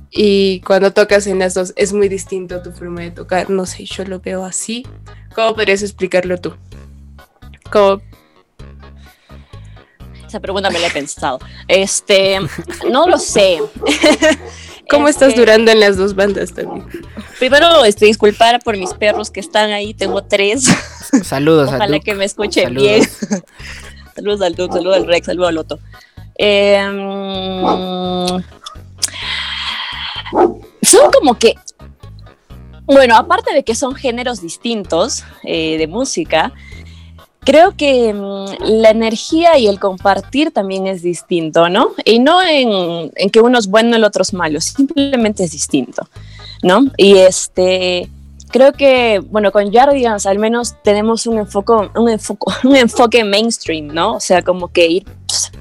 Y 0.10 0.62
cuando 0.62 0.94
tocas 0.94 1.28
en 1.28 1.40
las 1.40 1.54
dos 1.54 1.74
es 1.76 1.92
muy 1.92 2.08
distinto 2.08 2.62
tu 2.62 2.72
forma 2.72 3.02
de 3.02 3.12
tocar. 3.12 3.50
No 3.50 3.66
sé, 3.66 3.84
yo 3.86 4.06
lo 4.06 4.20
veo 4.22 4.46
así. 4.46 4.86
¿Cómo 5.36 5.54
podrías 5.54 5.84
explicarlo 5.84 6.38
tú? 6.40 6.56
Como, 7.72 8.02
Esa 10.36 10.42
pregunta 10.42 10.70
me 10.70 10.80
la 10.80 10.88
he 10.88 10.92
pensado. 10.92 11.40
Este, 11.66 12.42
no 12.92 13.08
lo 13.08 13.18
sé. 13.18 13.60
¿Cómo 14.90 15.08
Este, 15.08 15.24
estás 15.28 15.40
durando 15.40 15.72
en 15.72 15.80
las 15.80 15.96
dos 15.96 16.14
bandas 16.14 16.54
también? 16.54 16.86
Primero, 17.40 17.86
este, 17.86 18.06
disculpar 18.08 18.62
por 18.62 18.76
mis 18.76 18.94
perros 18.94 19.32
que 19.32 19.40
están 19.40 19.72
ahí. 19.72 19.94
Tengo 19.94 20.26
tres. 20.26 20.66
Saludos 21.24 21.72
a 21.72 21.78
Ojalá 21.78 22.02
que 22.02 22.16
me 22.16 22.26
escuchen 22.26 22.66
Saludos. 22.66 22.84
bien. 22.84 23.10
saludos 24.16 24.42
al 24.42 24.56
Duke, 24.56 24.74
saludos 24.74 24.98
al 24.98 25.08
Rex, 25.08 25.26
saludos 25.26 25.48
al 25.48 25.56
Loto. 25.56 25.80
Eh, 26.38 26.86
mm, 26.86 28.44
son 30.82 31.12
como 31.14 31.40
que. 31.40 31.56
Bueno, 32.88 33.16
aparte 33.16 33.54
de 33.54 33.64
que 33.64 33.74
son 33.74 33.96
géneros 33.96 34.42
distintos 34.42 35.24
eh, 35.46 35.78
de 35.78 35.88
música, 35.88 36.52
creo 37.46 37.76
que 37.78 38.14
mm, 38.14 38.64
la 38.82 38.90
energía 38.90 39.58
y 39.58 39.68
el 39.68 39.80
compartir 39.80 40.52
también 40.52 40.88
es 40.88 41.02
distinto, 41.02 41.70
¿no? 41.70 41.92
Y 42.04 42.20
no 42.20 42.42
en, 42.42 43.12
que 43.32 43.40
uno 43.40 43.58
es 43.60 43.68
bueno 43.68 43.92
y 43.92 43.96
el 43.96 44.04
otro 44.04 44.24
es 44.24 44.34
malo, 44.34 44.60
simplemente 44.62 45.44
es 45.44 45.52
distinto, 45.52 46.08
¿no? 46.64 46.86
Y 46.98 47.18
este, 47.18 48.10
creo 48.50 48.74
que, 48.74 49.20
bueno, 49.20 49.52
con 49.52 49.72
Jardigans 49.72 50.26
al 50.26 50.40
menos 50.40 50.76
tenemos 50.84 51.28
un 51.28 51.38
enfoque, 51.40 51.74
un 51.96 52.10
enfoque, 52.10 52.46
un 52.68 52.76
enfoque 52.76 53.24
mainstream, 53.24 53.88
¿no? 53.88 54.14
O 54.16 54.20
sea, 54.20 54.42
como 54.42 54.68
que 54.70 54.88
ir 54.88 55.06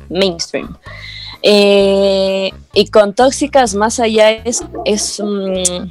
mainstream. 0.09 0.77
Eh, 1.47 2.51
y 2.73 2.87
con 2.89 3.13
tóxicas 3.13 3.75
más 3.75 4.01
allá 4.01 4.31
es, 4.31 4.65
es 4.87 5.21
mm, 5.23 5.91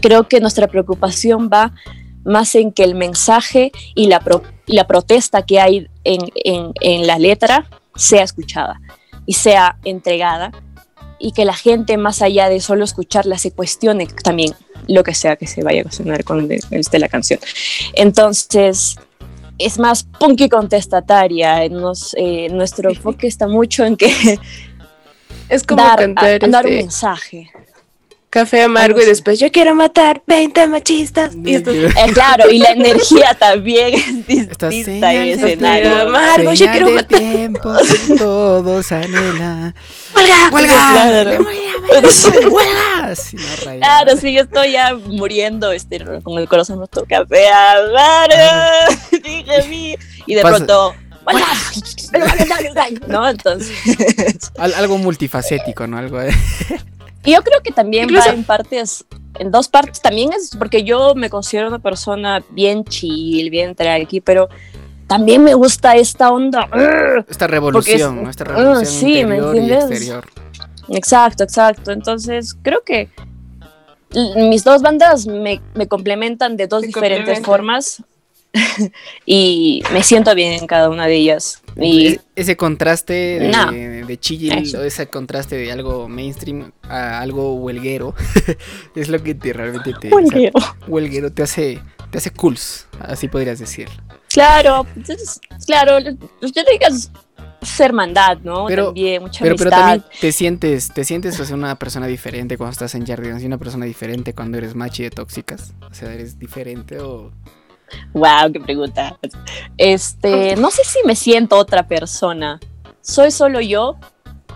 creo 0.00 0.28
que 0.28 0.40
nuestra 0.40 0.68
preocupación 0.68 1.50
va 1.52 1.72
más 2.24 2.54
en 2.54 2.70
que 2.70 2.84
el 2.84 2.94
mensaje 2.94 3.72
y 3.96 4.06
la, 4.06 4.20
pro- 4.20 4.42
y 4.66 4.74
la 4.76 4.86
protesta 4.86 5.42
que 5.42 5.60
hay 5.60 5.88
en, 6.04 6.20
en- 6.44 6.72
en 6.80 7.06
la 7.06 7.18
letra 7.18 7.68
sea 7.96 8.22
escuchada 8.22 8.80
y 9.26 9.34
sea 9.34 9.76
entregada 9.84 10.52
y 11.18 11.32
que 11.32 11.44
la 11.44 11.54
gente 11.54 11.96
más 11.96 12.22
allá 12.22 12.48
de 12.48 12.60
solo 12.60 12.84
escucharla 12.84 13.38
se 13.38 13.50
cuestione 13.52 14.06
también 14.06 14.52
lo 14.88 15.02
que 15.04 15.14
sea 15.14 15.36
que 15.36 15.46
se 15.46 15.62
vaya 15.62 15.82
a 15.86 15.92
sonar 15.92 16.24
con 16.24 16.48
de, 16.48 16.60
de 16.70 16.98
la 16.98 17.08
canción. 17.08 17.40
Entonces, 17.94 18.96
es 19.58 19.78
más 19.78 20.02
punky 20.02 20.48
contestataria. 20.48 21.68
Nos, 21.70 22.14
eh, 22.18 22.48
nuestro 22.50 22.90
enfoque 22.90 23.26
está 23.28 23.46
mucho 23.48 23.84
en 23.84 23.96
que 23.96 24.38
Es 25.48 25.62
como 25.62 25.82
dar, 25.82 25.98
cantar 26.00 26.24
a- 26.24 26.38
dar 26.48 26.66
un 26.66 26.72
este, 26.72 26.82
mensaje. 26.82 27.50
Café 28.34 28.62
amargo 28.64 29.00
y 29.00 29.04
después 29.04 29.38
yo 29.38 29.52
quiero 29.52 29.76
matar 29.76 30.22
20 30.26 30.66
machistas. 30.66 31.32
Y 31.44 31.54
esto- 31.54 31.70
Eh, 31.70 31.88
claro, 32.12 32.50
y 32.50 32.58
la 32.58 32.70
energía 32.72 33.34
también 33.38 33.94
es 34.26 34.48
Esta 34.50 34.68
distinta 34.68 35.14
en 35.14 35.22
de 35.24 35.32
escenario. 35.32 36.00
Amargo, 36.02 36.52
yo 36.52 36.66
quiero 36.66 36.86
de 36.88 36.94
matar. 36.96 37.18
tiempo 37.20 37.72
todos 38.18 38.90
anhelan. 38.90 39.74
¡Huelga! 40.16 40.50
¡Huelga! 40.52 40.74
Claro. 40.74 41.30
¡Huelga! 42.50 43.14
Claro, 43.78 44.16
sí, 44.16 44.32
yo 44.32 44.42
estoy 44.42 44.72
ya 44.72 44.94
muriendo 44.94 45.70
este, 45.70 46.04
con 46.22 46.38
el 46.38 46.48
corazón 46.48 46.80
roto. 46.80 47.04
Café 47.08 47.48
amargo, 47.48 49.00
dije 49.22 49.62
mí. 49.68 49.94
Y 50.26 50.34
de 50.34 50.42
Pasa- 50.42 50.56
pronto, 50.56 50.94
¡Huelga! 51.24 51.46
¿no? 53.06 53.28
Entonces, 53.28 53.70
Al- 54.58 54.74
algo 54.74 54.98
multifacético, 54.98 55.86
¿no? 55.86 55.98
Algo. 55.98 56.20
eh. 56.20 56.32
Y 57.24 57.32
yo 57.32 57.42
creo 57.42 57.60
que 57.62 57.72
también 57.72 58.04
Incluso- 58.04 58.28
va 58.28 58.34
en 58.34 58.44
partes, 58.44 59.04
en 59.38 59.50
dos 59.50 59.68
partes 59.68 60.00
también 60.00 60.32
es 60.32 60.50
porque 60.56 60.84
yo 60.84 61.14
me 61.14 61.30
considero 61.30 61.68
una 61.68 61.78
persona 61.78 62.42
bien 62.50 62.84
chill, 62.84 63.50
bien 63.50 63.74
tranqui, 63.74 64.20
pero 64.20 64.48
también 65.06 65.42
me 65.44 65.54
gusta 65.54 65.96
esta 65.96 66.30
onda. 66.32 66.68
Esta 67.28 67.46
revolución. 67.46 68.26
Esta 68.28 68.44
revolución 68.44 68.86
sí, 68.86 69.24
¿me 69.24 69.36
y 69.36 69.38
entiendes? 69.38 69.84
exterior. 69.90 70.24
Exacto, 70.88 71.44
exacto. 71.44 71.92
Entonces, 71.92 72.56
creo 72.62 72.82
que 72.84 73.08
mis 74.36 74.62
dos 74.64 74.80
bandas 74.82 75.26
me, 75.26 75.60
me 75.74 75.88
complementan 75.88 76.56
de 76.56 76.66
dos 76.68 76.82
diferentes 76.82 77.40
formas 77.40 78.02
y 79.26 79.82
me 79.92 80.02
siento 80.02 80.34
bien 80.34 80.52
en 80.52 80.66
cada 80.66 80.88
una 80.88 81.06
de 81.06 81.16
ellas. 81.16 81.62
Y 81.76 82.06
E- 82.06 82.20
ese 82.36 82.56
contraste 82.56 83.12
de, 83.12 83.48
No. 83.48 83.70
de 83.72 84.18
chill 84.20 84.52
o 84.76 84.82
ese 84.82 85.08
contraste 85.08 85.56
de 85.56 85.72
algo 85.72 86.08
mainstream 86.08 86.72
a 86.82 87.20
algo 87.20 87.54
huelguero 87.56 88.14
es 88.94 89.08
lo 89.08 89.22
que 89.22 89.34
te 89.34 89.52
realmente 89.52 89.92
te 90.00 90.14
o 90.14 90.20
sea, 90.26 90.76
huelguero 90.86 91.32
te 91.32 91.42
hace 91.42 91.80
te 92.10 92.18
hace 92.18 92.30
cools, 92.30 92.86
así 93.00 93.26
podrías 93.26 93.58
decir. 93.58 93.88
Claro, 94.28 94.86
entonces, 94.94 95.40
claro, 95.66 95.98
yo 95.98 96.62
digas 96.70 97.10
ser 97.62 97.86
hermandad, 97.86 98.38
¿no? 98.44 98.66
Pero- 98.66 98.86
también, 98.86 99.22
mucha 99.22 99.42
Pero, 99.42 99.56
también 99.56 100.04
te 100.20 100.30
sientes, 100.30 100.92
te 100.94 101.04
sientes 101.04 101.40
o 101.40 101.44
sea, 101.44 101.56
una 101.56 101.76
persona 101.76 102.06
diferente 102.06 102.56
cuando 102.56 102.72
estás 102.72 102.94
en 102.94 103.04
Jardins 103.06 103.42
y 103.42 103.46
una 103.46 103.58
persona 103.58 103.84
diferente 103.84 104.32
cuando 104.32 104.58
eres 104.58 104.74
machi 104.76 105.02
de 105.02 105.10
tóxicas. 105.10 105.72
O 105.90 105.94
sea, 105.94 106.12
eres 106.12 106.38
diferente 106.38 107.00
o 107.00 107.32
Wow, 108.12 108.52
qué 108.52 108.60
pregunta. 108.60 109.18
Este, 109.76 110.56
no 110.56 110.70
sé 110.70 110.82
si 110.84 110.98
me 111.04 111.16
siento 111.16 111.56
otra 111.56 111.86
persona. 111.86 112.60
Soy 113.00 113.30
solo 113.30 113.60
yo 113.60 113.96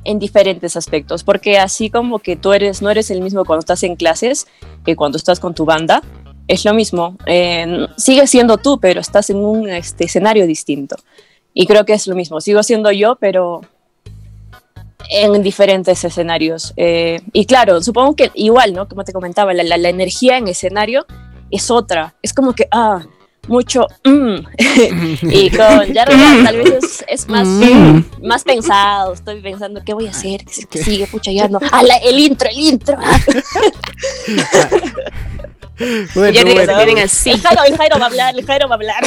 en 0.04 0.18
diferentes 0.18 0.76
aspectos, 0.76 1.24
porque 1.24 1.58
así 1.58 1.90
como 1.90 2.18
que 2.20 2.36
tú 2.36 2.52
eres, 2.52 2.80
no 2.82 2.90
eres 2.90 3.10
el 3.10 3.20
mismo 3.20 3.44
cuando 3.44 3.60
estás 3.60 3.82
en 3.82 3.96
clases 3.96 4.46
que 4.84 4.96
cuando 4.96 5.18
estás 5.18 5.40
con 5.40 5.54
tu 5.54 5.64
banda, 5.64 6.02
es 6.46 6.64
lo 6.64 6.72
mismo. 6.72 7.16
Eh, 7.26 7.86
siendo 7.96 8.56
tú, 8.56 8.78
pero 8.80 9.00
estás 9.00 9.28
en 9.30 9.38
un 9.38 9.68
este, 9.68 10.04
escenario 10.04 10.46
distinto. 10.46 10.96
Y 11.52 11.66
creo 11.66 11.84
que 11.84 11.92
es 11.94 12.06
lo 12.06 12.14
mismo. 12.14 12.40
Sigo 12.40 12.62
siendo 12.62 12.90
yo, 12.92 13.16
pero 13.16 13.60
en 15.10 15.42
diferentes 15.42 16.04
escenarios. 16.04 16.72
Eh, 16.76 17.20
y 17.32 17.44
claro, 17.46 17.82
supongo 17.82 18.14
que 18.16 18.30
igual, 18.34 18.72
¿no? 18.74 18.88
Como 18.88 19.04
te 19.04 19.12
comentaba, 19.12 19.52
la, 19.54 19.62
la- 19.64 19.76
la 19.76 19.88
energía 19.88 20.36
en 20.38 20.48
escenario 20.48 21.06
es 21.50 21.70
otra. 21.70 22.14
Es 22.22 22.32
como 22.32 22.52
que, 22.52 22.66
ah, 22.70 23.04
mucho, 23.48 23.86
mm. 24.04 24.36
y 25.30 25.50
con 25.50 25.94
Jarvis 25.94 26.44
tal 26.44 26.56
vez 26.58 26.74
es, 26.84 27.04
es 27.08 27.28
más, 27.28 27.46
Mm. 27.48 28.04
más 28.22 28.44
pensado. 28.44 29.14
Estoy 29.14 29.40
pensando, 29.42 29.82
¿qué 29.84 29.92
voy 29.94 30.06
a 30.06 30.10
hacer? 30.10 30.44
¿Qué, 30.44 30.64
qué 30.70 30.82
sigue? 30.84 31.06
Pucha, 31.06 31.32
ya 31.32 31.48
no. 31.48 31.58
Ah, 31.72 31.82
la- 31.82 31.96
el 31.96 32.18
intro, 32.18 32.48
el 32.50 32.58
intro. 32.58 32.96
bueno, 36.14 36.30
Ya 36.32 36.42
bueno, 36.44 36.60
digas, 36.62 36.76
vienen 36.84 36.98
así. 37.04 37.30
El 37.30 37.40
Jairo, 37.40 37.62
el 37.66 37.76
Jairo 37.76 37.98
va 37.98 38.04
a 38.04 38.08
hablar, 38.08 38.34
el 38.38 38.44
Jairo 38.46 38.68
va 38.68 38.74
a 38.74 38.76
hablar. 38.76 39.04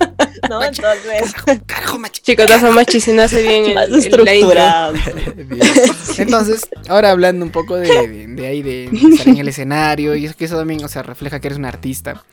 ¿No? 0.48 0.62
Entonces, 0.64 1.34
carajo, 1.66 1.98
machi. 1.98 2.22
Chicos, 2.22 2.48
no 2.48 2.58
son 2.58 2.74
machis 2.74 3.06
y 3.08 3.12
no 3.12 3.22
hace 3.22 3.42
bien 3.42 3.74
más 3.74 3.88
el- 3.88 3.94
estructurado. 3.96 4.92
Bien. 5.36 5.60
Entonces, 6.18 6.68
ahora 6.88 7.10
hablando 7.10 7.44
un 7.44 7.50
poco 7.52 7.76
de, 7.76 7.88
de- 8.08 8.26
de 8.26 8.46
ahí, 8.46 8.62
de 8.62 8.84
estar 8.86 9.28
en 9.28 9.36
el 9.38 9.48
escenario, 9.48 10.14
y 10.16 10.26
es 10.26 10.34
que 10.34 10.44
eso 10.46 10.56
también, 10.56 10.84
o 10.84 10.88
sea, 10.88 11.02
refleja 11.02 11.40
que 11.40 11.48
eres 11.48 11.58
un 11.58 11.64
artista. 11.66 12.24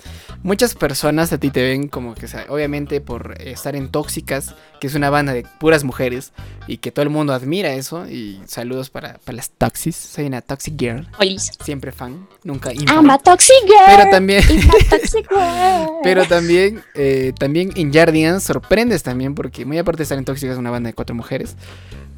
Muchas 0.43 0.75
personas 0.75 1.33
a 1.33 1.37
ti 1.39 1.49
te 1.49 1.61
ven 1.63 1.87
como 1.87 2.13
que, 2.15 2.25
o 2.25 2.29
sea, 2.29 2.45
obviamente 2.49 3.01
por 3.01 3.35
estar 3.41 3.75
en 3.75 3.89
Tóxicas, 3.89 4.55
que 4.79 4.87
es 4.87 4.95
una 4.95 5.09
banda 5.09 5.33
de 5.33 5.43
puras 5.59 5.83
mujeres, 5.83 6.31
y 6.67 6.77
que 6.77 6.91
todo 6.91 7.03
el 7.03 7.09
mundo 7.09 7.33
admira 7.33 7.73
eso, 7.73 8.07
y 8.07 8.39
saludos 8.45 8.89
para, 8.89 9.17
para 9.25 9.35
las 9.37 9.49
Toxis. 9.49 9.95
Soy 9.95 10.25
una 10.25 10.41
Toxic 10.41 10.75
Girl, 10.79 11.07
Olis. 11.19 11.51
siempre 11.63 11.91
fan, 11.91 12.27
nunca 12.43 12.71
I'm 12.71 12.81
infan. 12.81 13.09
a 13.11 13.17
toxic 13.17 13.55
girl. 13.65 13.77
Pero 13.97 14.09
también... 14.11 14.43
Toxic 14.89 15.27
girl. 15.29 15.87
Pero 16.03 16.25
también, 16.25 16.83
eh, 16.93 17.33
también 17.37 17.56
en 17.61 17.93
Jardians 17.93 18.43
sorprendes 18.43 19.03
también, 19.03 19.35
porque 19.35 19.65
muy 19.65 19.77
aparte 19.77 19.99
de 19.99 20.03
estar 20.03 20.17
en 20.17 20.25
Tóxicas, 20.25 20.53
es 20.53 20.59
una 20.59 20.71
banda 20.71 20.87
de 20.89 20.93
cuatro 20.93 21.15
mujeres. 21.15 21.55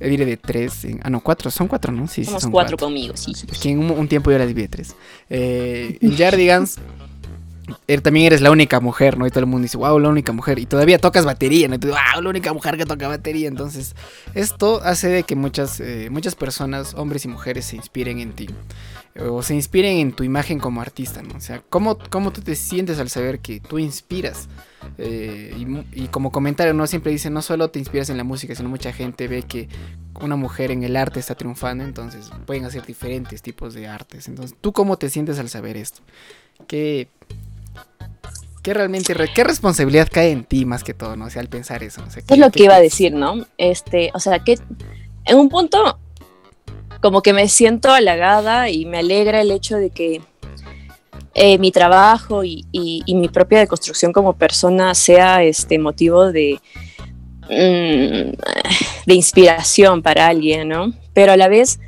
eh, 0.01 0.07
diré 0.09 0.25
de 0.25 0.37
tres. 0.37 0.85
en- 0.85 0.99
ah, 1.03 1.09
no, 1.09 1.19
cuatro, 1.19 1.51
son 1.51 1.67
cuatro, 1.67 1.91
¿no? 1.91 2.07
Sí, 2.07 2.21
sí, 2.23 2.25
Somos 2.25 2.43
son 2.43 2.51
cuatro 2.51 2.77
conmigo, 2.77 3.17
sí. 3.17 3.33
sí. 3.33 3.45
Es 3.51 3.59
que 3.59 3.69
en 3.69 3.79
un, 3.79 3.91
un 3.91 4.07
tiempo 4.07 4.31
yo 4.31 4.37
las 4.37 4.47
vi 4.53 4.61
de 4.61 4.67
tres. 4.69 4.95
Eh, 5.29 5.97
en 6.01 6.15
Jardigans 6.17 6.77
er- 7.87 8.01
también 8.01 8.25
eres 8.27 8.41
la 8.41 8.49
única 8.51 8.79
mujer, 8.79 9.17
¿no? 9.17 9.27
Y 9.27 9.29
todo 9.29 9.41
el 9.41 9.45
mundo 9.45 9.63
dice, 9.63 9.77
wow, 9.77 9.99
la 9.99 10.09
única 10.09 10.31
mujer. 10.31 10.57
Y 10.59 10.65
todavía 10.65 10.97
tocas 10.99 11.25
batería, 11.25 11.67
¿no? 11.67 11.75
Y 11.75 11.79
tú, 11.79 11.87
wow, 11.89 12.21
la 12.21 12.29
única 12.29 12.53
mujer 12.53 12.77
que 12.77 12.85
toca 12.85 13.07
batería. 13.07 13.47
Entonces, 13.49 13.93
esto 14.35 14.81
hace 14.83 15.09
de 15.09 15.23
que 15.23 15.35
muchas, 15.35 15.79
eh, 15.81 16.07
muchas 16.09 16.35
personas, 16.35 16.93
hombres 16.95 17.25
y 17.25 17.27
mujeres, 17.27 17.65
se 17.65 17.75
inspiren 17.75 18.19
en 18.19 18.31
ti. 18.31 18.47
O 19.27 19.41
se 19.43 19.53
inspiren 19.55 19.97
en 19.97 20.11
tu 20.13 20.23
imagen 20.23 20.59
como 20.59 20.81
artista, 20.81 21.21
¿no? 21.21 21.35
O 21.35 21.41
sea, 21.41 21.61
¿cómo, 21.69 21.97
cómo 22.09 22.31
tú 22.31 22.41
te 22.41 22.55
sientes 22.55 22.99
al 22.99 23.09
saber 23.09 23.39
que 23.39 23.59
tú 23.59 23.77
inspiras? 23.79 24.47
Eh, 24.97 25.53
y, 25.93 26.07
como 26.07 26.31
comentario, 26.31 26.73
¿no? 26.73 26.87
Siempre 26.87 27.11
dicen, 27.11 27.33
no 27.33 27.41
solo 27.41 27.69
te 27.69 27.79
inspiras 27.79 28.09
en 28.09 28.17
la 28.17 28.23
música, 28.23 28.55
sino 28.55 28.69
mucha 28.69 28.93
gente 28.93 29.27
ve 29.27 29.43
que 29.43 29.67
una 30.21 30.35
mujer 30.35 30.71
en 30.71 30.83
el 30.83 30.95
arte 30.95 31.19
está 31.19 31.35
triunfando, 31.35 31.83
entonces 31.83 32.31
pueden 32.45 32.65
hacer 32.65 32.85
diferentes 32.85 33.41
tipos 33.41 33.73
de 33.73 33.87
artes. 33.87 34.27
Entonces, 34.27 34.55
¿tú 34.61 34.71
cómo 34.73 34.97
te 34.97 35.09
sientes 35.09 35.37
al 35.39 35.49
saber 35.49 35.75
esto? 35.75 36.01
¿Qué, 36.67 37.09
¿Qué 38.63 38.73
realmente, 38.73 39.13
re- 39.13 39.31
qué 39.33 39.43
responsabilidad 39.43 40.09
cae 40.11 40.31
en 40.31 40.43
ti 40.43 40.65
más 40.65 40.83
que 40.83 40.93
todo, 40.93 41.15
no? 41.15 41.25
O 41.25 41.29
sea, 41.29 41.41
al 41.41 41.49
pensar 41.49 41.83
eso, 41.83 42.01
sé. 42.09 42.23
Es 42.27 42.37
lo 42.37 42.51
que 42.51 42.63
iba 42.63 42.75
a 42.75 42.81
decir, 42.81 43.13
¿no? 43.13 43.45
Este, 43.57 44.11
o 44.13 44.19
sea, 44.19 44.39
que 44.39 44.57
en 45.25 45.37
un 45.37 45.49
punto 45.49 45.97
como 47.01 47.21
que 47.21 47.33
me 47.33 47.47
siento 47.47 47.91
halagada 47.91 48.69
y 48.69 48.85
me 48.85 48.99
alegra 48.99 49.41
el 49.41 49.51
hecho 49.51 49.77
de 49.77 49.89
que 49.89 50.21
eh, 51.33 51.57
mi 51.57 51.71
trabajo 51.71 52.43
y, 52.43 52.65
mi 53.07 53.29
propia 53.29 53.59
deconstrucción 53.59 54.11
como 54.11 54.33
persona 54.33 54.93
sea 54.95 55.43
este 55.43 55.79
motivo 55.79 56.31
de, 56.31 56.59
mm, 57.43 58.33
de 59.05 59.13
inspiración 59.13 60.01
para 60.01 60.27
alguien, 60.27 60.69
¿no? 60.69 60.93
Pero 61.13 61.31
a 61.31 61.37
la 61.37 61.47
vez, 61.47 61.79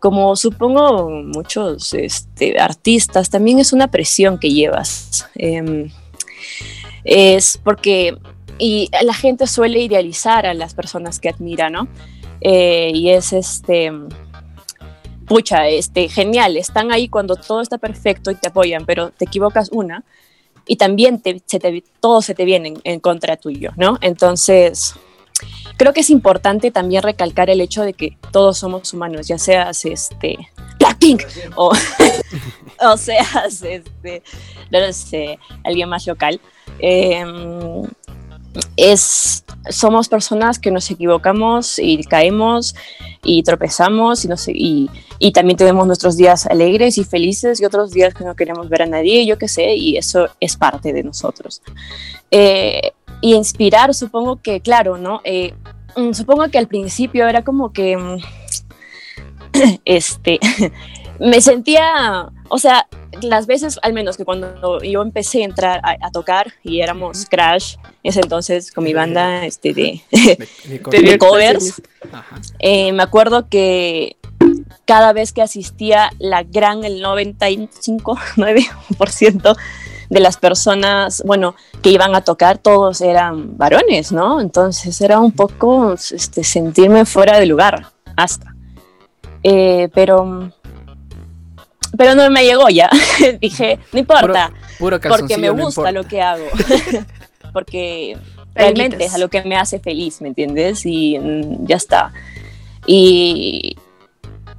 como 0.00 0.34
supongo 0.36 1.10
muchos 1.10 1.94
este, 1.94 2.58
artistas, 2.58 3.30
también 3.30 3.58
es 3.60 3.72
una 3.72 3.90
presión 3.90 4.38
que 4.38 4.50
llevas. 4.50 5.28
Em, 5.34 5.90
es 7.04 7.58
porque 7.62 8.16
y 8.58 8.90
la 9.02 9.14
gente 9.14 9.46
suele 9.46 9.80
idealizar 9.80 10.46
a 10.46 10.54
las 10.54 10.74
personas 10.74 11.18
que 11.18 11.28
admira, 11.28 11.68
¿no? 11.68 11.88
Eh, 12.40 12.92
y 12.94 13.10
es 13.10 13.32
este, 13.32 13.90
pucha, 15.26 15.68
este, 15.68 16.08
genial, 16.08 16.56
están 16.56 16.92
ahí 16.92 17.08
cuando 17.08 17.36
todo 17.36 17.60
está 17.60 17.78
perfecto 17.78 18.30
y 18.30 18.34
te 18.34 18.48
apoyan, 18.48 18.84
pero 18.86 19.10
te 19.10 19.24
equivocas 19.24 19.70
una 19.72 20.04
y 20.66 20.76
también 20.76 21.20
te, 21.20 21.42
se 21.46 21.58
te- 21.58 21.84
todo 22.00 22.22
se 22.22 22.34
te 22.34 22.44
viene 22.44 22.74
en, 22.84 23.00
contra 23.00 23.36
tuyo, 23.36 23.70
¿no? 23.76 23.98
Entonces, 24.00 24.94
creo 25.76 25.92
que 25.92 26.00
es 26.00 26.10
importante 26.10 26.70
también 26.70 27.02
recalcar 27.02 27.50
el 27.50 27.60
hecho 27.60 27.82
de 27.82 27.94
que 27.94 28.16
todos 28.30 28.58
somos 28.58 28.92
humanos, 28.92 29.26
ya 29.26 29.38
seas 29.38 29.84
este, 29.84 30.38
Blackpink 30.78 31.22
o, 31.56 31.72
o 32.80 32.96
seas 32.96 33.62
este, 33.62 34.22
no 34.70 34.92
sé, 34.92 35.38
alguien 35.64 35.88
más 35.88 36.06
local. 36.06 36.40
Em, 36.78 37.82
es, 38.76 39.44
somos 39.70 40.08
personas 40.08 40.58
que 40.58 40.70
nos 40.70 40.90
equivocamos 40.90 41.78
y 41.78 42.02
caemos 42.04 42.74
y 43.22 43.42
tropezamos 43.42 44.24
y, 44.24 44.28
no 44.28 44.36
sé, 44.36 44.52
y, 44.54 44.90
y 45.18 45.32
también 45.32 45.56
tenemos 45.56 45.86
nuestros 45.86 46.16
días 46.16 46.46
alegres 46.46 46.98
y 46.98 47.04
felices 47.04 47.60
y 47.60 47.64
otros 47.64 47.92
días 47.92 48.14
que 48.14 48.24
no 48.24 48.34
queremos 48.34 48.68
ver 48.68 48.82
a 48.82 48.86
nadie, 48.86 49.24
yo 49.26 49.38
qué 49.38 49.48
sé, 49.48 49.74
y 49.74 49.96
eso 49.96 50.28
es 50.40 50.56
parte 50.56 50.92
de 50.92 51.02
nosotros. 51.02 51.62
Eh, 52.30 52.92
y 53.20 53.34
inspirar, 53.34 53.94
supongo 53.94 54.42
que, 54.42 54.60
claro, 54.60 54.98
¿no? 54.98 55.20
Eh, 55.24 55.54
mm, 55.96 56.12
supongo 56.12 56.48
que 56.48 56.58
al 56.58 56.66
principio 56.66 57.28
era 57.28 57.44
como 57.44 57.72
que, 57.72 57.96
mm, 57.96 58.16
este, 59.84 60.40
me 61.20 61.40
sentía, 61.40 62.30
o 62.54 62.58
sea, 62.58 62.86
las 63.22 63.46
veces, 63.46 63.78
al 63.82 63.94
menos 63.94 64.18
que 64.18 64.26
cuando 64.26 64.82
yo 64.82 65.00
empecé 65.00 65.40
a 65.40 65.46
entrar 65.46 65.80
a, 65.82 65.96
a 66.06 66.10
tocar 66.10 66.52
y 66.62 66.82
éramos 66.82 67.24
Crash, 67.24 67.76
ese 68.02 68.20
entonces 68.20 68.70
con 68.72 68.84
mi 68.84 68.92
banda 68.92 69.46
este, 69.46 69.72
de, 69.72 70.02
De- 70.10 70.48
de 71.02 71.18
covers, 71.18 71.80
eh, 72.58 72.92
me 72.92 73.02
acuerdo 73.02 73.48
que 73.48 74.18
cada 74.84 75.14
vez 75.14 75.32
que 75.32 75.40
asistía, 75.40 76.10
la 76.18 76.42
gran, 76.42 76.84
el 76.84 77.00
95, 77.00 78.18
9% 78.36 79.56
de 80.10 80.20
las 80.20 80.36
personas, 80.36 81.22
bueno, 81.24 81.54
que 81.82 81.88
iban 81.88 82.14
a 82.14 82.20
tocar, 82.20 82.58
todos 82.58 83.00
eran 83.00 83.56
varones, 83.56 84.12
¿no? 84.12 84.42
Entonces 84.42 85.00
era 85.00 85.20
un 85.20 85.32
poco 85.32 85.94
este, 85.94 86.44
sentirme 86.44 87.06
fuera 87.06 87.38
de 87.38 87.46
lugar, 87.46 87.86
hasta. 88.14 88.54
Eh, 89.42 89.88
pero, 89.94 90.52
pero 91.96 92.14
no 92.14 92.28
me 92.30 92.44
llegó 92.44 92.68
ya. 92.68 92.90
Dije, 93.40 93.78
no 93.92 93.98
importa, 93.98 94.52
Puro 94.78 95.00
porque 95.00 95.36
me 95.36 95.50
gusta 95.50 95.92
lo 95.92 96.04
que 96.04 96.20
hago. 96.20 96.46
porque 97.52 98.16
realmente 98.54 99.04
es 99.04 99.14
a 99.14 99.18
lo 99.18 99.28
que 99.28 99.42
me 99.42 99.56
hace 99.56 99.78
feliz, 99.78 100.20
¿me 100.20 100.28
entiendes? 100.28 100.84
Y 100.86 101.18
mm, 101.18 101.66
ya 101.66 101.76
está. 101.76 102.12
Y, 102.86 103.76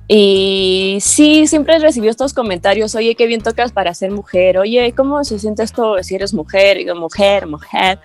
y 0.07 0.97
sí, 1.01 1.47
siempre 1.47 1.79
recibió 1.79 2.09
estos 2.09 2.33
comentarios, 2.33 2.95
oye, 2.95 3.15
qué 3.15 3.25
bien 3.25 3.41
tocas 3.41 3.71
para 3.71 3.93
ser 3.93 4.11
mujer, 4.11 4.57
oye, 4.57 4.93
¿cómo 4.95 5.23
se 5.23 5.39
siente 5.39 5.63
esto 5.63 6.01
si 6.03 6.15
eres 6.15 6.33
mujer? 6.33 6.79
Y 6.79 6.85
yo, 6.85 6.95
mujer, 6.95 7.47
mujer. 7.47 7.99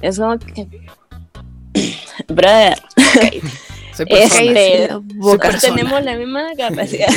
Es 0.00 0.18
como 0.18 0.38
que... 0.38 0.66
Brother, 2.28 2.78
Soy 3.94 4.06
Es- 4.08 4.30
persona. 4.30 4.60
Este, 4.60 4.88
la 4.88 5.00
boca. 5.16 5.50
persona. 5.50 5.74
tenemos 5.74 6.02
la 6.02 6.16
misma 6.16 6.42
capacidad, 6.56 7.08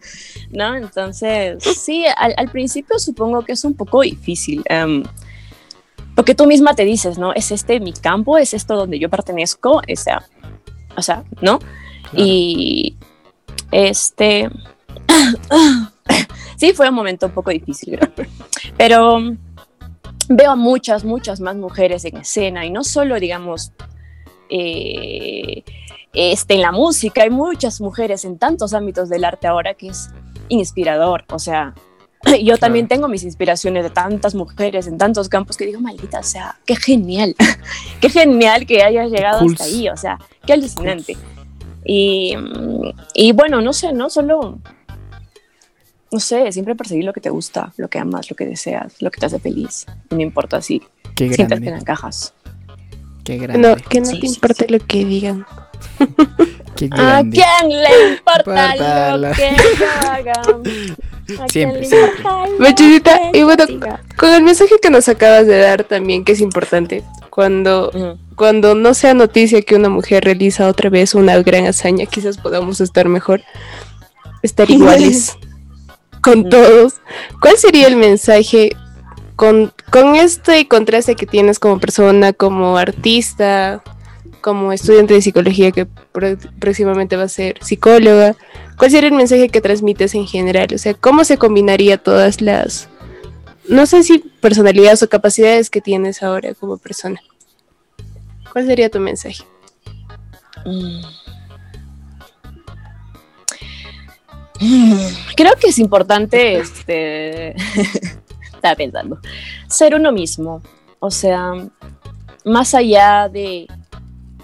¿no? 0.50 0.76
Entonces, 0.76 1.62
sí, 1.62 2.04
al, 2.16 2.34
al 2.36 2.48
principio 2.50 2.98
supongo 2.98 3.42
que 3.42 3.52
es 3.52 3.64
un 3.64 3.74
poco 3.74 4.02
difícil, 4.02 4.62
em, 4.66 5.02
porque 6.14 6.34
tú 6.34 6.46
misma 6.46 6.74
te 6.74 6.84
dices, 6.84 7.18
¿no? 7.18 7.32
¿Es 7.32 7.50
este 7.50 7.80
mi 7.80 7.92
campo? 7.92 8.38
¿Es 8.38 8.54
esto 8.54 8.76
donde 8.76 8.98
yo 8.98 9.08
pertenezco? 9.08 9.78
O 9.78 9.96
sea, 9.96 10.22
o 10.96 11.02
sea 11.02 11.24
¿no? 11.40 11.58
Y 12.12 12.96
este, 13.70 14.50
sí, 16.56 16.72
fue 16.74 16.88
un 16.88 16.94
momento 16.94 17.26
un 17.26 17.32
poco 17.32 17.50
difícil, 17.50 17.98
creo. 17.98 18.28
Pero 18.76 19.18
veo 20.28 20.50
a 20.50 20.56
muchas, 20.56 21.04
muchas 21.04 21.40
más 21.40 21.56
mujeres 21.56 22.04
en 22.04 22.18
escena 22.18 22.64
y 22.66 22.70
no 22.70 22.84
solo, 22.84 23.18
digamos, 23.18 23.72
eh, 24.50 25.64
este, 26.12 26.54
en 26.54 26.62
la 26.62 26.72
música, 26.72 27.22
hay 27.22 27.30
muchas 27.30 27.80
mujeres 27.80 28.24
en 28.24 28.38
tantos 28.38 28.74
ámbitos 28.74 29.08
del 29.08 29.24
arte 29.24 29.46
ahora 29.46 29.74
que 29.74 29.88
es 29.88 30.10
inspirador. 30.48 31.24
O 31.30 31.38
sea, 31.38 31.74
yo 32.42 32.58
también 32.58 32.88
tengo 32.88 33.08
mis 33.08 33.22
inspiraciones 33.22 33.84
de 33.84 33.90
tantas 33.90 34.34
mujeres 34.34 34.86
en 34.86 34.98
tantos 34.98 35.28
campos 35.28 35.56
que 35.56 35.66
digo, 35.66 35.80
maldita, 35.80 36.20
o 36.20 36.24
sea, 36.24 36.58
qué 36.66 36.76
genial, 36.76 37.34
qué 38.00 38.10
genial 38.10 38.66
que 38.66 38.82
hayas 38.82 39.10
llegado 39.10 39.46
hasta 39.46 39.64
ahí, 39.64 39.88
o 39.88 39.96
sea, 39.96 40.18
qué 40.46 40.52
alucinante. 40.52 41.16
Y, 41.84 42.34
y 43.14 43.32
bueno, 43.32 43.62
no 43.62 43.72
sé, 43.72 43.92
¿no? 43.92 44.10
Solo, 44.10 44.58
no 46.12 46.20
sé, 46.20 46.52
siempre 46.52 46.74
perseguir 46.74 47.04
lo 47.04 47.12
que 47.12 47.20
te 47.20 47.30
gusta, 47.30 47.72
lo 47.76 47.88
que 47.88 47.98
amas, 47.98 48.30
lo 48.30 48.36
que 48.36 48.44
deseas, 48.44 49.00
lo 49.00 49.10
que 49.10 49.20
te 49.20 49.26
hace 49.26 49.38
feliz. 49.38 49.86
No 50.10 50.20
importa 50.20 50.60
si 50.60 50.82
sientes 51.16 51.60
que 51.60 51.70
no 51.70 51.78
grande. 51.84 52.34
No, 53.38 53.76
que 53.76 54.00
no 54.00 54.06
Sí, 54.06 54.20
te 54.20 54.26
importe 54.26 54.66
sí. 54.66 54.72
lo 54.72 54.78
que 54.86 55.04
digan. 55.04 55.46
Qué 56.76 56.88
¿A 56.92 57.22
quién 57.22 57.68
le 57.68 58.12
importa 58.12 59.16
lo 59.16 59.32
que 59.32 59.50
yo 59.78 59.86
haga? 60.10 60.32
¿A 60.32 61.46
quién 61.46 61.48
Siempre, 61.50 61.80
le 61.80 61.86
siempre. 61.86 62.18
importa 62.18 63.20
y 63.32 63.42
bueno? 63.42 63.64
Con 64.16 64.30
el 64.32 64.42
mensaje 64.42 64.76
que 64.80 64.90
nos 64.90 65.08
acabas 65.08 65.46
de 65.46 65.58
dar 65.58 65.84
también, 65.84 66.24
que 66.24 66.32
es 66.32 66.40
importante, 66.40 67.04
cuando, 67.28 68.16
cuando 68.34 68.74
no 68.74 68.94
sea 68.94 69.14
noticia 69.14 69.62
que 69.62 69.76
una 69.76 69.88
mujer 69.88 70.24
realiza 70.24 70.66
otra 70.68 70.90
vez 70.90 71.14
una 71.14 71.36
gran 71.42 71.66
hazaña, 71.66 72.06
quizás 72.06 72.38
podamos 72.38 72.80
estar 72.80 73.08
mejor, 73.08 73.42
estar 74.42 74.70
iguales 74.70 75.36
con 76.22 76.48
todos. 76.48 76.94
¿Cuál 77.40 77.56
sería 77.58 77.86
el 77.88 77.96
mensaje 77.96 78.70
con, 79.40 79.72
con 79.90 80.16
este 80.16 80.68
contraste 80.68 81.16
que 81.16 81.24
tienes 81.24 81.58
como 81.58 81.80
persona, 81.80 82.34
como 82.34 82.76
artista, 82.76 83.82
como 84.42 84.70
estudiante 84.70 85.14
de 85.14 85.22
psicología 85.22 85.70
que 85.72 85.86
próximamente 86.58 87.16
va 87.16 87.22
a 87.22 87.28
ser 87.28 87.56
psicóloga? 87.62 88.36
¿Cuál 88.76 88.90
sería 88.90 89.08
el 89.08 89.14
mensaje 89.14 89.48
que 89.48 89.62
transmites 89.62 90.14
en 90.14 90.26
general? 90.26 90.68
O 90.74 90.76
sea, 90.76 90.92
¿cómo 90.92 91.24
se 91.24 91.38
combinaría 91.38 91.96
todas 91.96 92.42
las, 92.42 92.90
no 93.66 93.86
sé 93.86 94.02
si 94.02 94.18
personalidades 94.18 95.02
o 95.02 95.08
capacidades 95.08 95.70
que 95.70 95.80
tienes 95.80 96.22
ahora 96.22 96.52
como 96.52 96.76
persona? 96.76 97.22
¿Cuál 98.52 98.66
sería 98.66 98.90
tu 98.90 99.00
mensaje? 99.00 99.42
Mm. 100.66 101.00
Mm, 104.60 105.06
Creo 105.34 105.54
que 105.58 105.68
es 105.68 105.78
importante, 105.78 106.58
este, 106.58 107.54
estaba 108.60 108.76
pensando, 108.76 109.18
ser 109.68 109.94
uno 109.94 110.12
mismo. 110.12 110.62
O 110.98 111.10
sea, 111.10 111.52
más 112.44 112.74
allá 112.74 113.28
de, 113.28 113.66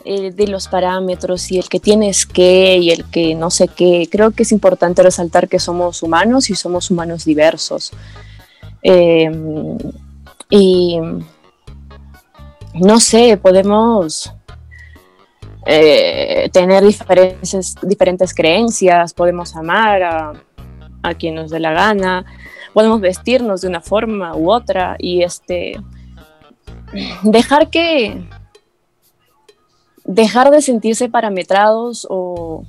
eh, 0.05 0.33
de 0.33 0.47
los 0.47 0.69
parámetros 0.69 1.51
y 1.51 1.59
el 1.59 1.69
que 1.69 1.81
tienes 1.81 2.27
que 2.27 2.79
y 2.79 2.91
el 2.91 3.05
que 3.11 3.35
no 3.35 3.51
sé 3.51 3.69
qué, 3.69 4.09
creo 4.11 4.31
que 4.31 4.45
es 4.45 4.53
importante 4.53 5.03
resaltar 5.03 5.49
que 5.49 5.59
somos 5.59 6.03
humanos 6.03 6.49
y 6.49 6.55
somos 6.55 6.91
humanos 6.91 7.25
diversos. 7.25 7.93
Eh, 8.83 9.31
y 10.49 10.99
no 12.75 13.01
sé, 13.01 13.37
podemos 13.37 14.33
eh, 15.67 16.49
tener 16.53 16.85
diferentes, 16.85 17.75
diferentes 17.83 18.33
creencias, 18.33 19.13
podemos 19.13 19.57
amar 19.57 20.03
a, 20.03 20.33
a 21.03 21.15
quien 21.15 21.35
nos 21.35 21.51
dé 21.51 21.61
la 21.61 21.73
gana, 21.73 22.25
podemos 22.77 23.01
vestirnos 23.01 23.63
de 23.63 23.69
una 23.69 23.81
forma 23.81 24.37
u 24.37 24.53
otra 24.53 24.97
y 24.99 25.23
este 25.23 25.81
dejar 27.23 27.71
que 27.71 28.23
dejar 30.05 30.51
de 30.51 30.61
sentirse 30.61 31.09
parametrados 31.09 32.07
o 32.11 32.65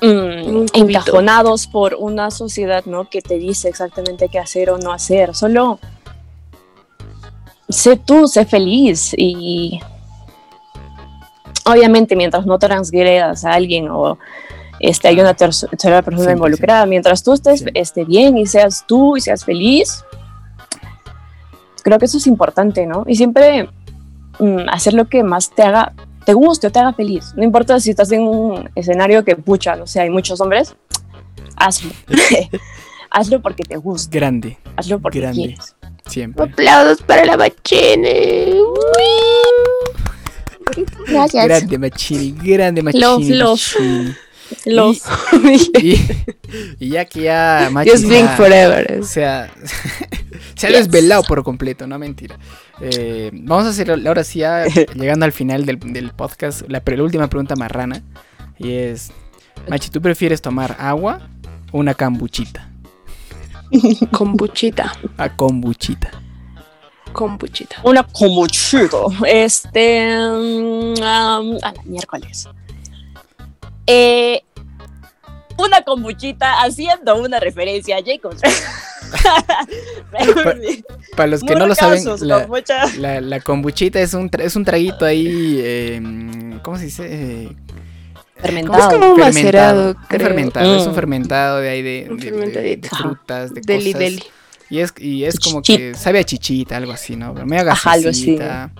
mm, 0.00 0.64
encajonados 0.72 1.68
por 1.68 1.94
una 1.94 2.32
sociedad 2.32 2.84
¿no? 2.86 3.08
que 3.08 3.22
te 3.22 3.38
dice 3.38 3.68
exactamente 3.68 4.28
qué 4.28 4.40
hacer 4.40 4.70
o 4.70 4.78
no 4.78 4.92
hacer. 4.92 5.36
Solo 5.36 5.78
sé 7.68 7.96
tú, 7.96 8.26
sé 8.26 8.44
feliz 8.44 9.14
y 9.16 9.78
obviamente 11.64 12.16
mientras 12.16 12.46
no 12.46 12.58
transgredas 12.58 13.44
a 13.44 13.52
alguien 13.52 13.88
o 13.90 14.18
este, 14.80 15.08
hay 15.08 15.20
una 15.20 15.34
tercera 15.34 16.02
persona 16.02 16.24
Siempre, 16.24 16.32
involucrada, 16.32 16.86
mientras 16.86 17.22
tú 17.22 17.32
estés 17.34 17.60
Sí. 17.60 17.66
este, 17.74 18.04
bien 18.04 18.36
y 18.38 18.46
seas 18.46 18.84
tú 18.86 19.16
y 19.16 19.20
seas 19.20 19.44
feliz, 19.44 20.04
creo 21.82 21.98
que 21.98 22.04
eso 22.06 22.18
es 22.18 22.26
importante, 22.26 22.86
¿no? 22.86 23.04
Y 23.06 23.16
siempre 23.16 23.68
mm, 24.38 24.68
hacer 24.70 24.94
lo 24.94 25.08
que 25.08 25.22
más 25.22 25.50
te 25.50 25.62
haga, 25.62 25.92
te 26.24 26.32
guste 26.34 26.68
o 26.68 26.70
te 26.72 26.78
haga 26.78 26.92
feliz. 26.92 27.32
No 27.36 27.42
importa 27.44 27.78
si 27.80 27.90
estás 27.90 28.10
en 28.12 28.22
un 28.22 28.70
escenario 28.74 29.24
que, 29.24 29.36
pucha, 29.36 29.76
no 29.76 29.86
sé, 29.86 30.00
hay 30.00 30.10
muchos 30.10 30.40
hombres, 30.40 30.74
hazlo. 31.56 31.90
hazlo 33.10 33.42
porque 33.42 33.62
te 33.64 33.76
gusta, 33.76 34.10
Grande, 34.16 34.58
hazlo 34.76 35.00
porque 35.00 35.20
Grande. 35.20 35.36
quieres. 35.42 35.76
siempre. 36.06 36.44
Aplausos 36.44 37.02
para 37.02 37.24
la 37.24 37.36
machine. 37.36 38.54
Gracias. 41.06 41.44
Grande 41.46 41.78
Machini, 41.78 42.30
grande 42.32 42.82
Machini. 42.82 43.02
Love, 43.04 43.28
love. 43.28 43.60
Machini. 43.76 44.14
Los. 44.66 45.02
Y, 45.82 45.98
y 46.78 46.88
ya 46.90 47.04
que 47.06 47.22
ya 47.22 47.68
Machi 47.72 47.90
Just 47.90 48.04
Blink 48.06 48.24
se 48.26 48.32
ha- 48.32 48.36
Forever. 48.36 49.04
se 49.04 49.24
ha, 49.26 49.50
se 50.54 50.66
ha 50.66 50.70
Yes. 50.70 50.78
desvelado 50.90 51.22
por 51.24 51.42
completo, 51.42 51.86
no 51.86 51.98
mentira. 51.98 52.38
Eh, 52.80 53.30
vamos 53.32 53.66
a 53.66 53.70
hacer 53.70 53.90
ahora 53.90 54.22
sí 54.24 54.40
ya 54.40 54.64
llegando 54.94 55.24
al 55.24 55.32
final 55.32 55.64
del, 55.66 55.78
del 55.78 56.10
podcast, 56.12 56.62
la, 56.68 56.80
pre- 56.80 56.96
la 56.96 57.02
última 57.04 57.28
pregunta 57.28 57.56
marrana. 57.56 58.02
Y 58.58 58.72
es, 58.72 59.10
Machi, 59.68 59.88
¿tú 59.90 60.00
prefieres 60.02 60.42
tomar 60.42 60.76
agua 60.78 61.28
o 61.72 61.78
una 61.78 61.94
cambuchita? 61.94 62.68
Kombuchita. 64.10 64.92
A 65.16 65.34
kombuchita. 65.34 66.10
Kombuchita. 67.12 67.76
Una 67.84 68.02
como 68.04 68.46
chido. 68.46 69.06
Este. 69.26 70.08
mm, 70.08 70.92
um, 71.00 71.58
a 71.62 71.72
la 71.72 71.82
miércoles. 71.84 72.48
Eh, 73.86 74.42
una 75.58 75.82
kombuchita 75.82 76.62
haciendo 76.62 77.16
una 77.20 77.38
referencia 77.40 77.96
a 77.96 78.00
Jacobs. 78.04 78.40
Para 81.16 81.26
los 81.28 81.40
que 81.40 81.52
Muy 81.52 81.60
no 81.60 81.66
lo 81.66 81.74
saben, 81.74 82.02
la, 82.20 82.42
kombucha. 82.42 82.86
la, 82.98 83.20
la 83.20 83.40
kombuchita 83.40 84.00
es 84.00 84.14
un, 84.14 84.30
tra- 84.30 84.42
es 84.42 84.56
un 84.56 84.64
traguito 84.64 85.04
ahí, 85.04 85.58
eh, 85.62 86.00
¿cómo 86.62 86.78
se 86.78 86.84
dice? 86.86 87.06
Eh, 87.08 87.56
Fermentado. 88.36 88.78
Es 88.90 88.94
como 88.98 89.12
un 89.14 89.20
macerado, 89.20 89.88
Un 89.90 89.94
creo. 90.08 90.20
fermentado, 90.26 90.76
es 90.76 90.82
un 90.86 90.92
Mm. 90.92 90.94
fermentado 90.94 91.58
de 91.58 91.68
ahí 91.68 91.82
de, 91.82 92.06
Un 92.10 92.16
de- 92.18 92.24
de- 92.24 92.30
fermentadito. 92.32 92.88
de 92.88 92.96
frutas, 93.02 93.54
de 93.54 93.60
Deli, 93.60 93.92
cosas. 93.92 93.98
deli. 94.00 94.22
Y 94.70 94.78
es, 94.80 94.94
y 94.98 95.24
es 95.24 95.38
como 95.38 95.60
Chichita. 95.62 95.78
que 95.92 95.94
sabe 95.94 96.18
a 96.20 96.24
chichita, 96.24 96.76
algo 96.78 96.92
así, 96.92 97.14
¿no? 97.14 97.34
Medio 97.34 97.70
Ajá, 97.70 97.92
algo 97.92 98.08
así. 98.08 98.36
gasosita. 98.36 98.70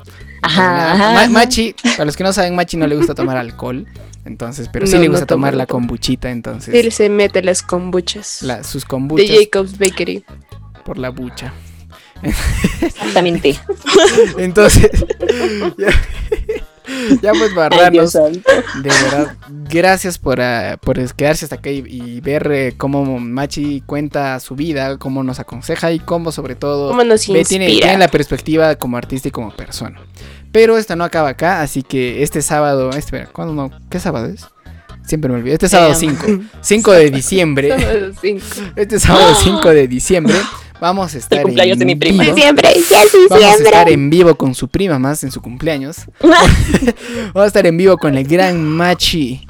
Ajá, 0.41 0.62
Ma- 0.62 0.93
ajá. 1.21 1.29
Machi, 1.29 1.75
para 1.97 2.07
los 2.07 2.17
que 2.17 2.25
no 2.25 2.33
saben, 2.33 2.57
Machi 2.57 2.77
no 2.79 2.87
le 2.87 2.97
gusta 2.97 3.15
tomar 3.15 3.37
alcohol. 3.37 3.87
Entonces, 4.25 4.69
pero 4.73 4.87
sí 4.87 4.95
No, 4.95 5.01
le 5.01 5.07
no 5.07 5.13
gusta 5.13 5.27
toma, 5.27 5.37
tomar 5.49 5.53
no 5.55 5.59
la 5.59 5.67
kombuchita, 5.67 6.31
entonces. 6.31 6.75
Él 6.75 6.93
se 6.93 7.09
mete 7.09 7.43
las 7.43 7.63
kombuchas. 7.63 8.43
la- 8.43 8.63
sus 8.63 8.83
de 8.85 8.89
kombuchas 8.89 9.29
Jacob's 9.37 9.79
Bakery. 9.79 10.25
por 10.85 10.99
la 10.99 11.11
bucha. 11.11 11.53
Exactamente. 12.81 13.59
Entonces, 14.39 14.91
ya, 15.79 15.89
ya 17.23 17.33
pues 17.33 17.53
Ay, 17.71 18.07
santo. 18.09 18.51
De 18.83 18.88
verdad, 18.88 19.37
gracias 19.68 20.18
por, 20.18 20.40
ah, 20.40 20.79
por 20.81 20.97
quedarse 21.14 21.45
hasta 21.45 21.57
acá 21.57 21.71
y, 21.71 21.85
y 21.87 22.21
ver 22.21 22.51
eh, 22.53 22.75
cómo 22.77 23.18
Machi 23.21 23.83
cuenta 23.87 24.38
su 24.40 24.55
vida, 24.57 24.99
cómo 24.99 25.23
nos 25.23 25.38
aconseja 25.40 25.92
y 25.92 25.99
cómo 26.01 26.33
sobre 26.33 26.55
todo 26.55 26.88
¿Cómo 26.88 27.05
nos 27.05 27.27
ve- 27.29 27.45
tiene, 27.45 27.99
la 27.99 28.09
perspectiva 28.09 28.75
como 28.77 28.97
artista 28.97 29.29
y 29.29 29.31
como 29.31 29.55
persona. 29.55 30.01
Pero 30.51 30.77
esto 30.77 30.97
no 30.97 31.05
acaba 31.05 31.31
acá, 31.31 31.62
así 31.62 31.83
que 31.83 32.23
este 32.23 32.42
sábado, 32.42 32.90
espera, 32.90 33.27
¿cuándo 33.33 33.55
no? 33.55 33.71
¿Qué 33.88 33.99
sábado 34.01 34.27
es? 34.27 34.47
Siempre 35.07 35.31
me 35.33 35.38
olvido. 35.38 35.55
Este 35.55 35.68
sábado 35.68 35.92
Em. 35.92 35.99
5, 35.99 36.27
5 36.61 36.92
de 36.92 37.11
diciembre, 37.11 37.75
este 38.77 39.01
sábado 39.01 39.35
5 39.35 39.68
de 39.71 39.88
diciembre, 39.88 40.35
vamos 40.83 41.14
a 41.14 41.18
estar 41.18 41.38
El 41.38 41.45
cumpleaños 41.45 41.75
en 41.75 41.79
de 41.79 41.85
mi 41.87 41.95
prima. 41.95 42.25
vivo. 42.25 42.37
Es 42.37 42.92
Vamos 43.31 43.45
a 43.45 43.55
estar 43.55 43.88
en 43.88 44.11
vivo 44.11 44.35
con 44.35 44.55
su 44.55 44.68
prima 44.68 44.99
más 44.99 45.23
en 45.23 45.31
su 45.31 45.40
cumpleaños. 45.40 46.07
Vamos 46.21 47.45
a 47.45 47.47
estar 47.47 47.66
en 47.66 47.77
vivo 47.77 47.97
con 47.97 48.16
el 48.18 48.25
gran 48.27 48.62
Machi. 48.62 49.47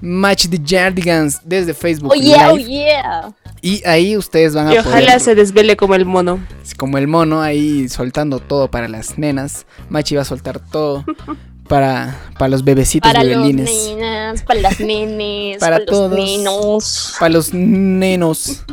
Machi 0.00 0.48
de 0.48 0.58
Jardigans 0.64 1.42
desde 1.44 1.74
Facebook 1.74 2.10
Oh 2.12 2.14
yeah, 2.14 2.50
oh 2.50 2.56
Live. 2.56 2.70
yeah. 2.70 3.32
Y 3.60 3.86
ahí 3.86 4.16
ustedes 4.16 4.54
van 4.54 4.68
a 4.68 4.74
Y 4.74 4.78
ojalá 4.78 5.06
poder, 5.06 5.20
se 5.20 5.34
desvele 5.34 5.76
como 5.76 5.94
el 5.94 6.06
mono. 6.06 6.40
como 6.78 6.96
el 6.96 7.06
mono, 7.06 7.42
ahí 7.42 7.86
soltando 7.90 8.38
todo 8.38 8.70
para 8.70 8.88
las 8.88 9.18
nenas. 9.18 9.66
Machi 9.90 10.16
va 10.16 10.22
a 10.22 10.24
soltar 10.24 10.58
todo 10.60 11.04
para, 11.70 12.18
para 12.36 12.48
los 12.48 12.64
bebecitos 12.64 13.08
Para 13.10 13.22
los 13.24 13.36
bebelines. 13.36 13.70
nenas, 13.96 14.42
para 14.42 14.60
las 14.60 14.80
nenes, 14.80 15.58
Para 15.58 15.76
para, 15.76 15.86
todos. 15.86 16.10
los 16.10 16.18
nenos. 16.18 17.14
Para 17.18 17.32
los 17.32 17.54
nenos 17.54 18.64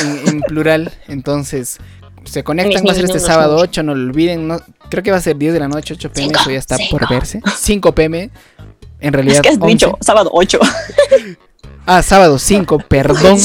en, 0.00 0.28
en 0.28 0.40
plural. 0.42 0.92
Entonces, 1.08 1.78
se 2.24 2.44
conectan, 2.44 2.82
Mis 2.82 2.88
va 2.88 2.92
a 2.92 2.94
ser 2.94 3.04
este 3.06 3.18
sábado 3.18 3.54
los 3.54 3.62
8, 3.64 3.82
no 3.82 3.94
lo 3.96 4.08
olviden. 4.10 4.46
no- 4.48 4.60
creo 4.88 5.02
que 5.02 5.10
va 5.10 5.16
a 5.16 5.20
ser 5.20 5.36
10 5.36 5.52
de 5.54 5.58
la 5.60 5.68
noche, 5.68 5.94
8 5.94 6.12
pm, 6.12 6.28
Cinco, 6.28 6.40
eso 6.40 6.50
ya 6.52 6.58
está 6.58 6.76
por 6.90 7.00
cinco. 7.00 7.14
verse. 7.14 7.40
5 7.58 7.94
pm, 7.94 8.30
en 9.00 9.12
realidad. 9.12 9.36
Es 9.36 9.42
que 9.42 9.48
has 9.48 9.54
11. 9.56 9.66
dicho 9.66 9.98
sábado 10.00 10.30
8. 10.32 10.58
Ah, 11.86 12.02
sábado 12.02 12.38
5, 12.38 12.78
perdón. 12.88 13.38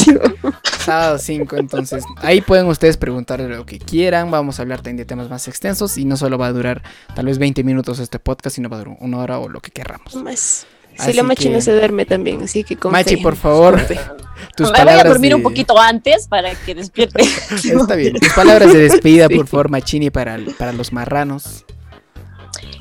sábado 0.80 1.18
5, 1.20 1.56
entonces 1.58 2.04
ahí 2.18 2.42
pueden 2.42 2.66
ustedes 2.68 2.98
preguntarle 2.98 3.48
lo 3.48 3.66
que 3.66 3.78
quieran. 3.80 4.32
Vamos 4.32 4.60
a 4.60 4.64
hablar 4.64 4.80
también 4.80 4.98
de 4.98 5.06
temas 5.06 5.30
más 5.30 5.48
extensos 5.48 5.98
y 5.98 6.06
no 6.06 6.18
solo 6.18 6.38
va 6.38 6.48
a 6.48 6.52
durar 6.52 6.82
tal 7.16 7.26
vez 7.28 7.38
20 7.38 7.64
minutos 7.64 8.00
este 8.00 8.20
podcast, 8.20 8.56
sino 8.56 8.68
va 8.70 8.78
a 8.78 8.80
durar 8.80 8.98
una 9.00 9.18
hora 9.20 9.40
o 9.40 9.48
lo 9.48 9.60
que 9.62 9.72
querramos. 9.72 10.16
Más. 10.16 10.66
Si 10.98 11.14
la 11.14 11.24
machi 11.24 11.46
que- 11.46 11.50
no 11.52 11.62
se 11.62 11.72
duerme 11.72 12.06
también, 12.06 12.44
así 12.44 12.64
que 12.66 12.76
con 12.76 12.92
Machi, 12.92 13.16
fe. 13.16 13.22
por 13.24 13.36
favor, 13.38 13.78
Con 13.78 13.86
fe. 13.86 13.96
tus 14.58 14.68
Me 14.68 14.72
voy 14.72 14.82
a 14.82 14.86
palabras 14.86 15.08
dormir 15.14 15.30
de- 15.30 15.36
un 15.36 15.44
poquito 15.44 15.80
antes 15.80 16.28
para 16.28 16.54
que 16.54 16.76
despierte. 16.76 17.22
Está 17.64 17.96
bien. 17.96 18.14
Tus 18.20 18.34
palabras 18.34 18.74
de 18.74 18.80
despedida, 18.90 19.28
Sí. 19.30 19.36
por 19.38 19.48
favor, 19.48 19.70
Machini, 19.70 20.10
para, 20.10 20.38
para 20.60 20.74
los 20.74 20.92
marranos. 20.92 21.64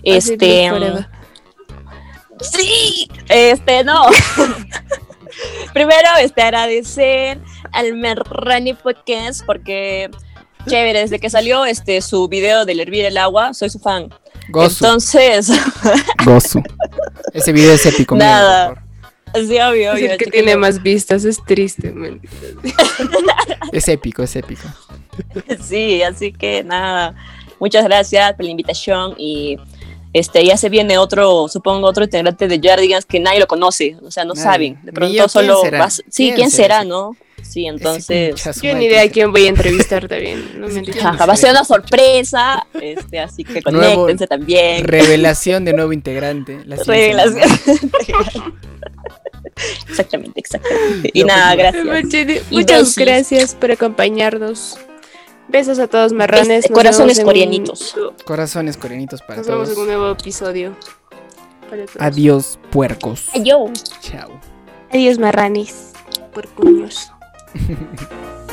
Este. 0.03 0.69
Forever. 0.71 1.09
Sí, 2.41 3.09
este 3.29 3.85
no. 3.85 4.07
Primero, 5.73 6.09
este 6.21 6.43
agradecer 6.43 7.39
al 7.73 7.95
Merrani 7.95 8.75
Podcast 8.75 9.45
porque 9.47 10.11
chévere, 10.69 11.01
desde 11.01 11.19
que 11.19 11.31
salió 11.31 11.65
este 11.65 12.01
su 12.03 12.29
video 12.29 12.65
del 12.65 12.81
hervir 12.81 13.05
el 13.05 13.17
agua, 13.17 13.55
soy 13.55 13.71
su 13.71 13.79
fan. 13.79 14.13
Gozu, 14.49 14.85
Entonces, 14.85 15.49
gozu. 16.25 16.63
Ese 17.33 17.53
video 17.53 17.73
es 17.75 17.87
épico. 17.87 18.17
Nada. 18.17 18.75
favor. 18.75 19.47
sí, 19.47 19.61
obvio, 19.61 19.93
Es 19.93 19.99
obvio, 19.99 20.13
el 20.13 20.19
que 20.19 20.25
chiquillo. 20.25 20.31
tiene 20.45 20.57
más 20.57 20.83
vistas, 20.83 21.25
es 21.25 21.39
triste. 21.45 21.93
man. 21.93 22.21
Es 23.73 23.87
épico, 23.87 24.25
es 24.25 24.35
épico. 24.35 24.67
Sí, 25.63 26.03
así 26.03 26.33
que 26.33 26.65
nada, 26.65 27.15
muchas 27.61 27.85
gracias 27.85 28.33
por 28.35 28.45
la 28.45 28.51
invitación 28.51 29.15
y 29.17 29.59
este 30.13 30.45
ya 30.45 30.57
se 30.57 30.69
viene 30.69 30.99
otro, 30.99 31.47
supongo 31.49 31.87
otro 31.87 32.05
integrante 32.05 32.49
de 32.49 32.61
Jardigans 32.61 33.05
que 33.07 33.21
nadie 33.21 33.39
lo 33.41 33.47
conoce, 33.47 33.97
o 34.03 34.11
sea, 34.11 34.25
no 34.25 34.35
Nadie. 34.35 34.43
saben. 34.45 34.79
De 34.83 34.93
pronto 34.93 35.15
yo, 35.15 35.23
¿quién 35.25 35.29
solo 35.31 35.61
será? 35.63 35.79
vas- 35.79 36.03
sí, 36.09 36.25
¿Quién 36.25 36.35
¿quién, 36.37 36.51
será 36.51 36.85
no? 36.85 37.17
Sí, 37.43 37.67
entonces 37.67 38.35
Yo 38.63 38.75
ni 38.75 38.85
idea 38.85 39.03
que- 39.05 39.11
quién 39.13 39.33
voy 39.33 39.47
a 39.47 39.49
entrevistar 39.49 40.07
también. 40.09 40.61
No 40.61 40.69
me 40.69 40.75
han 40.79 40.81
dicho. 40.85 40.93
¿Quién 40.93 41.07
Ajá, 41.07 41.25
va 41.27 41.33
a 41.33 41.37
ser 41.37 41.51
una 41.51 41.65
sorpresa, 41.65 42.67
este, 42.81 43.19
así 43.19 43.45
que 43.45 43.61
Nuevo- 43.71 44.03
conéctense 44.03 44.27
también. 44.27 44.85
Revelación 44.85 45.65
de 45.65 45.73
nuevo 45.73 45.93
integrante. 45.93 46.61
la 46.67 46.77
Revelación. 46.77 47.49
exactamente, 49.89 50.39
exactamente. 50.41 51.11
Y 51.15 51.21
No, 51.23 51.29
nada, 51.29 51.55
gracias. 51.55 51.87
Muchas 52.51 52.97
gracias 52.97 53.55
por 53.55 53.73
acompaños. 53.73 54.77
Besos 55.51 55.79
a 55.79 55.87
todos 55.89 56.13
marranes. 56.13 56.49
Este, 56.65 56.69
Nos 56.71 56.79
corazones 56.79 57.19
un- 57.19 57.25
coreanitos. 57.25 57.95
Corazones 58.25 58.77
coreanitos 58.77 59.21
para 59.23 59.39
Nos 59.39 59.47
vemos 59.47 59.65
todos. 59.65 59.77
en 59.77 59.83
un 59.83 59.87
nuevo 59.89 60.13
episodio. 60.13 60.77
Para 61.69 61.85
todos. 61.87 61.97
Adiós, 62.01 62.59
puercos. 62.71 63.27
Yo. 63.43 63.67
Chao. 64.01 64.31
Adiós 64.93 65.19
marranis. 65.19 65.93
Por 66.33 66.47
cuños. 66.49 67.11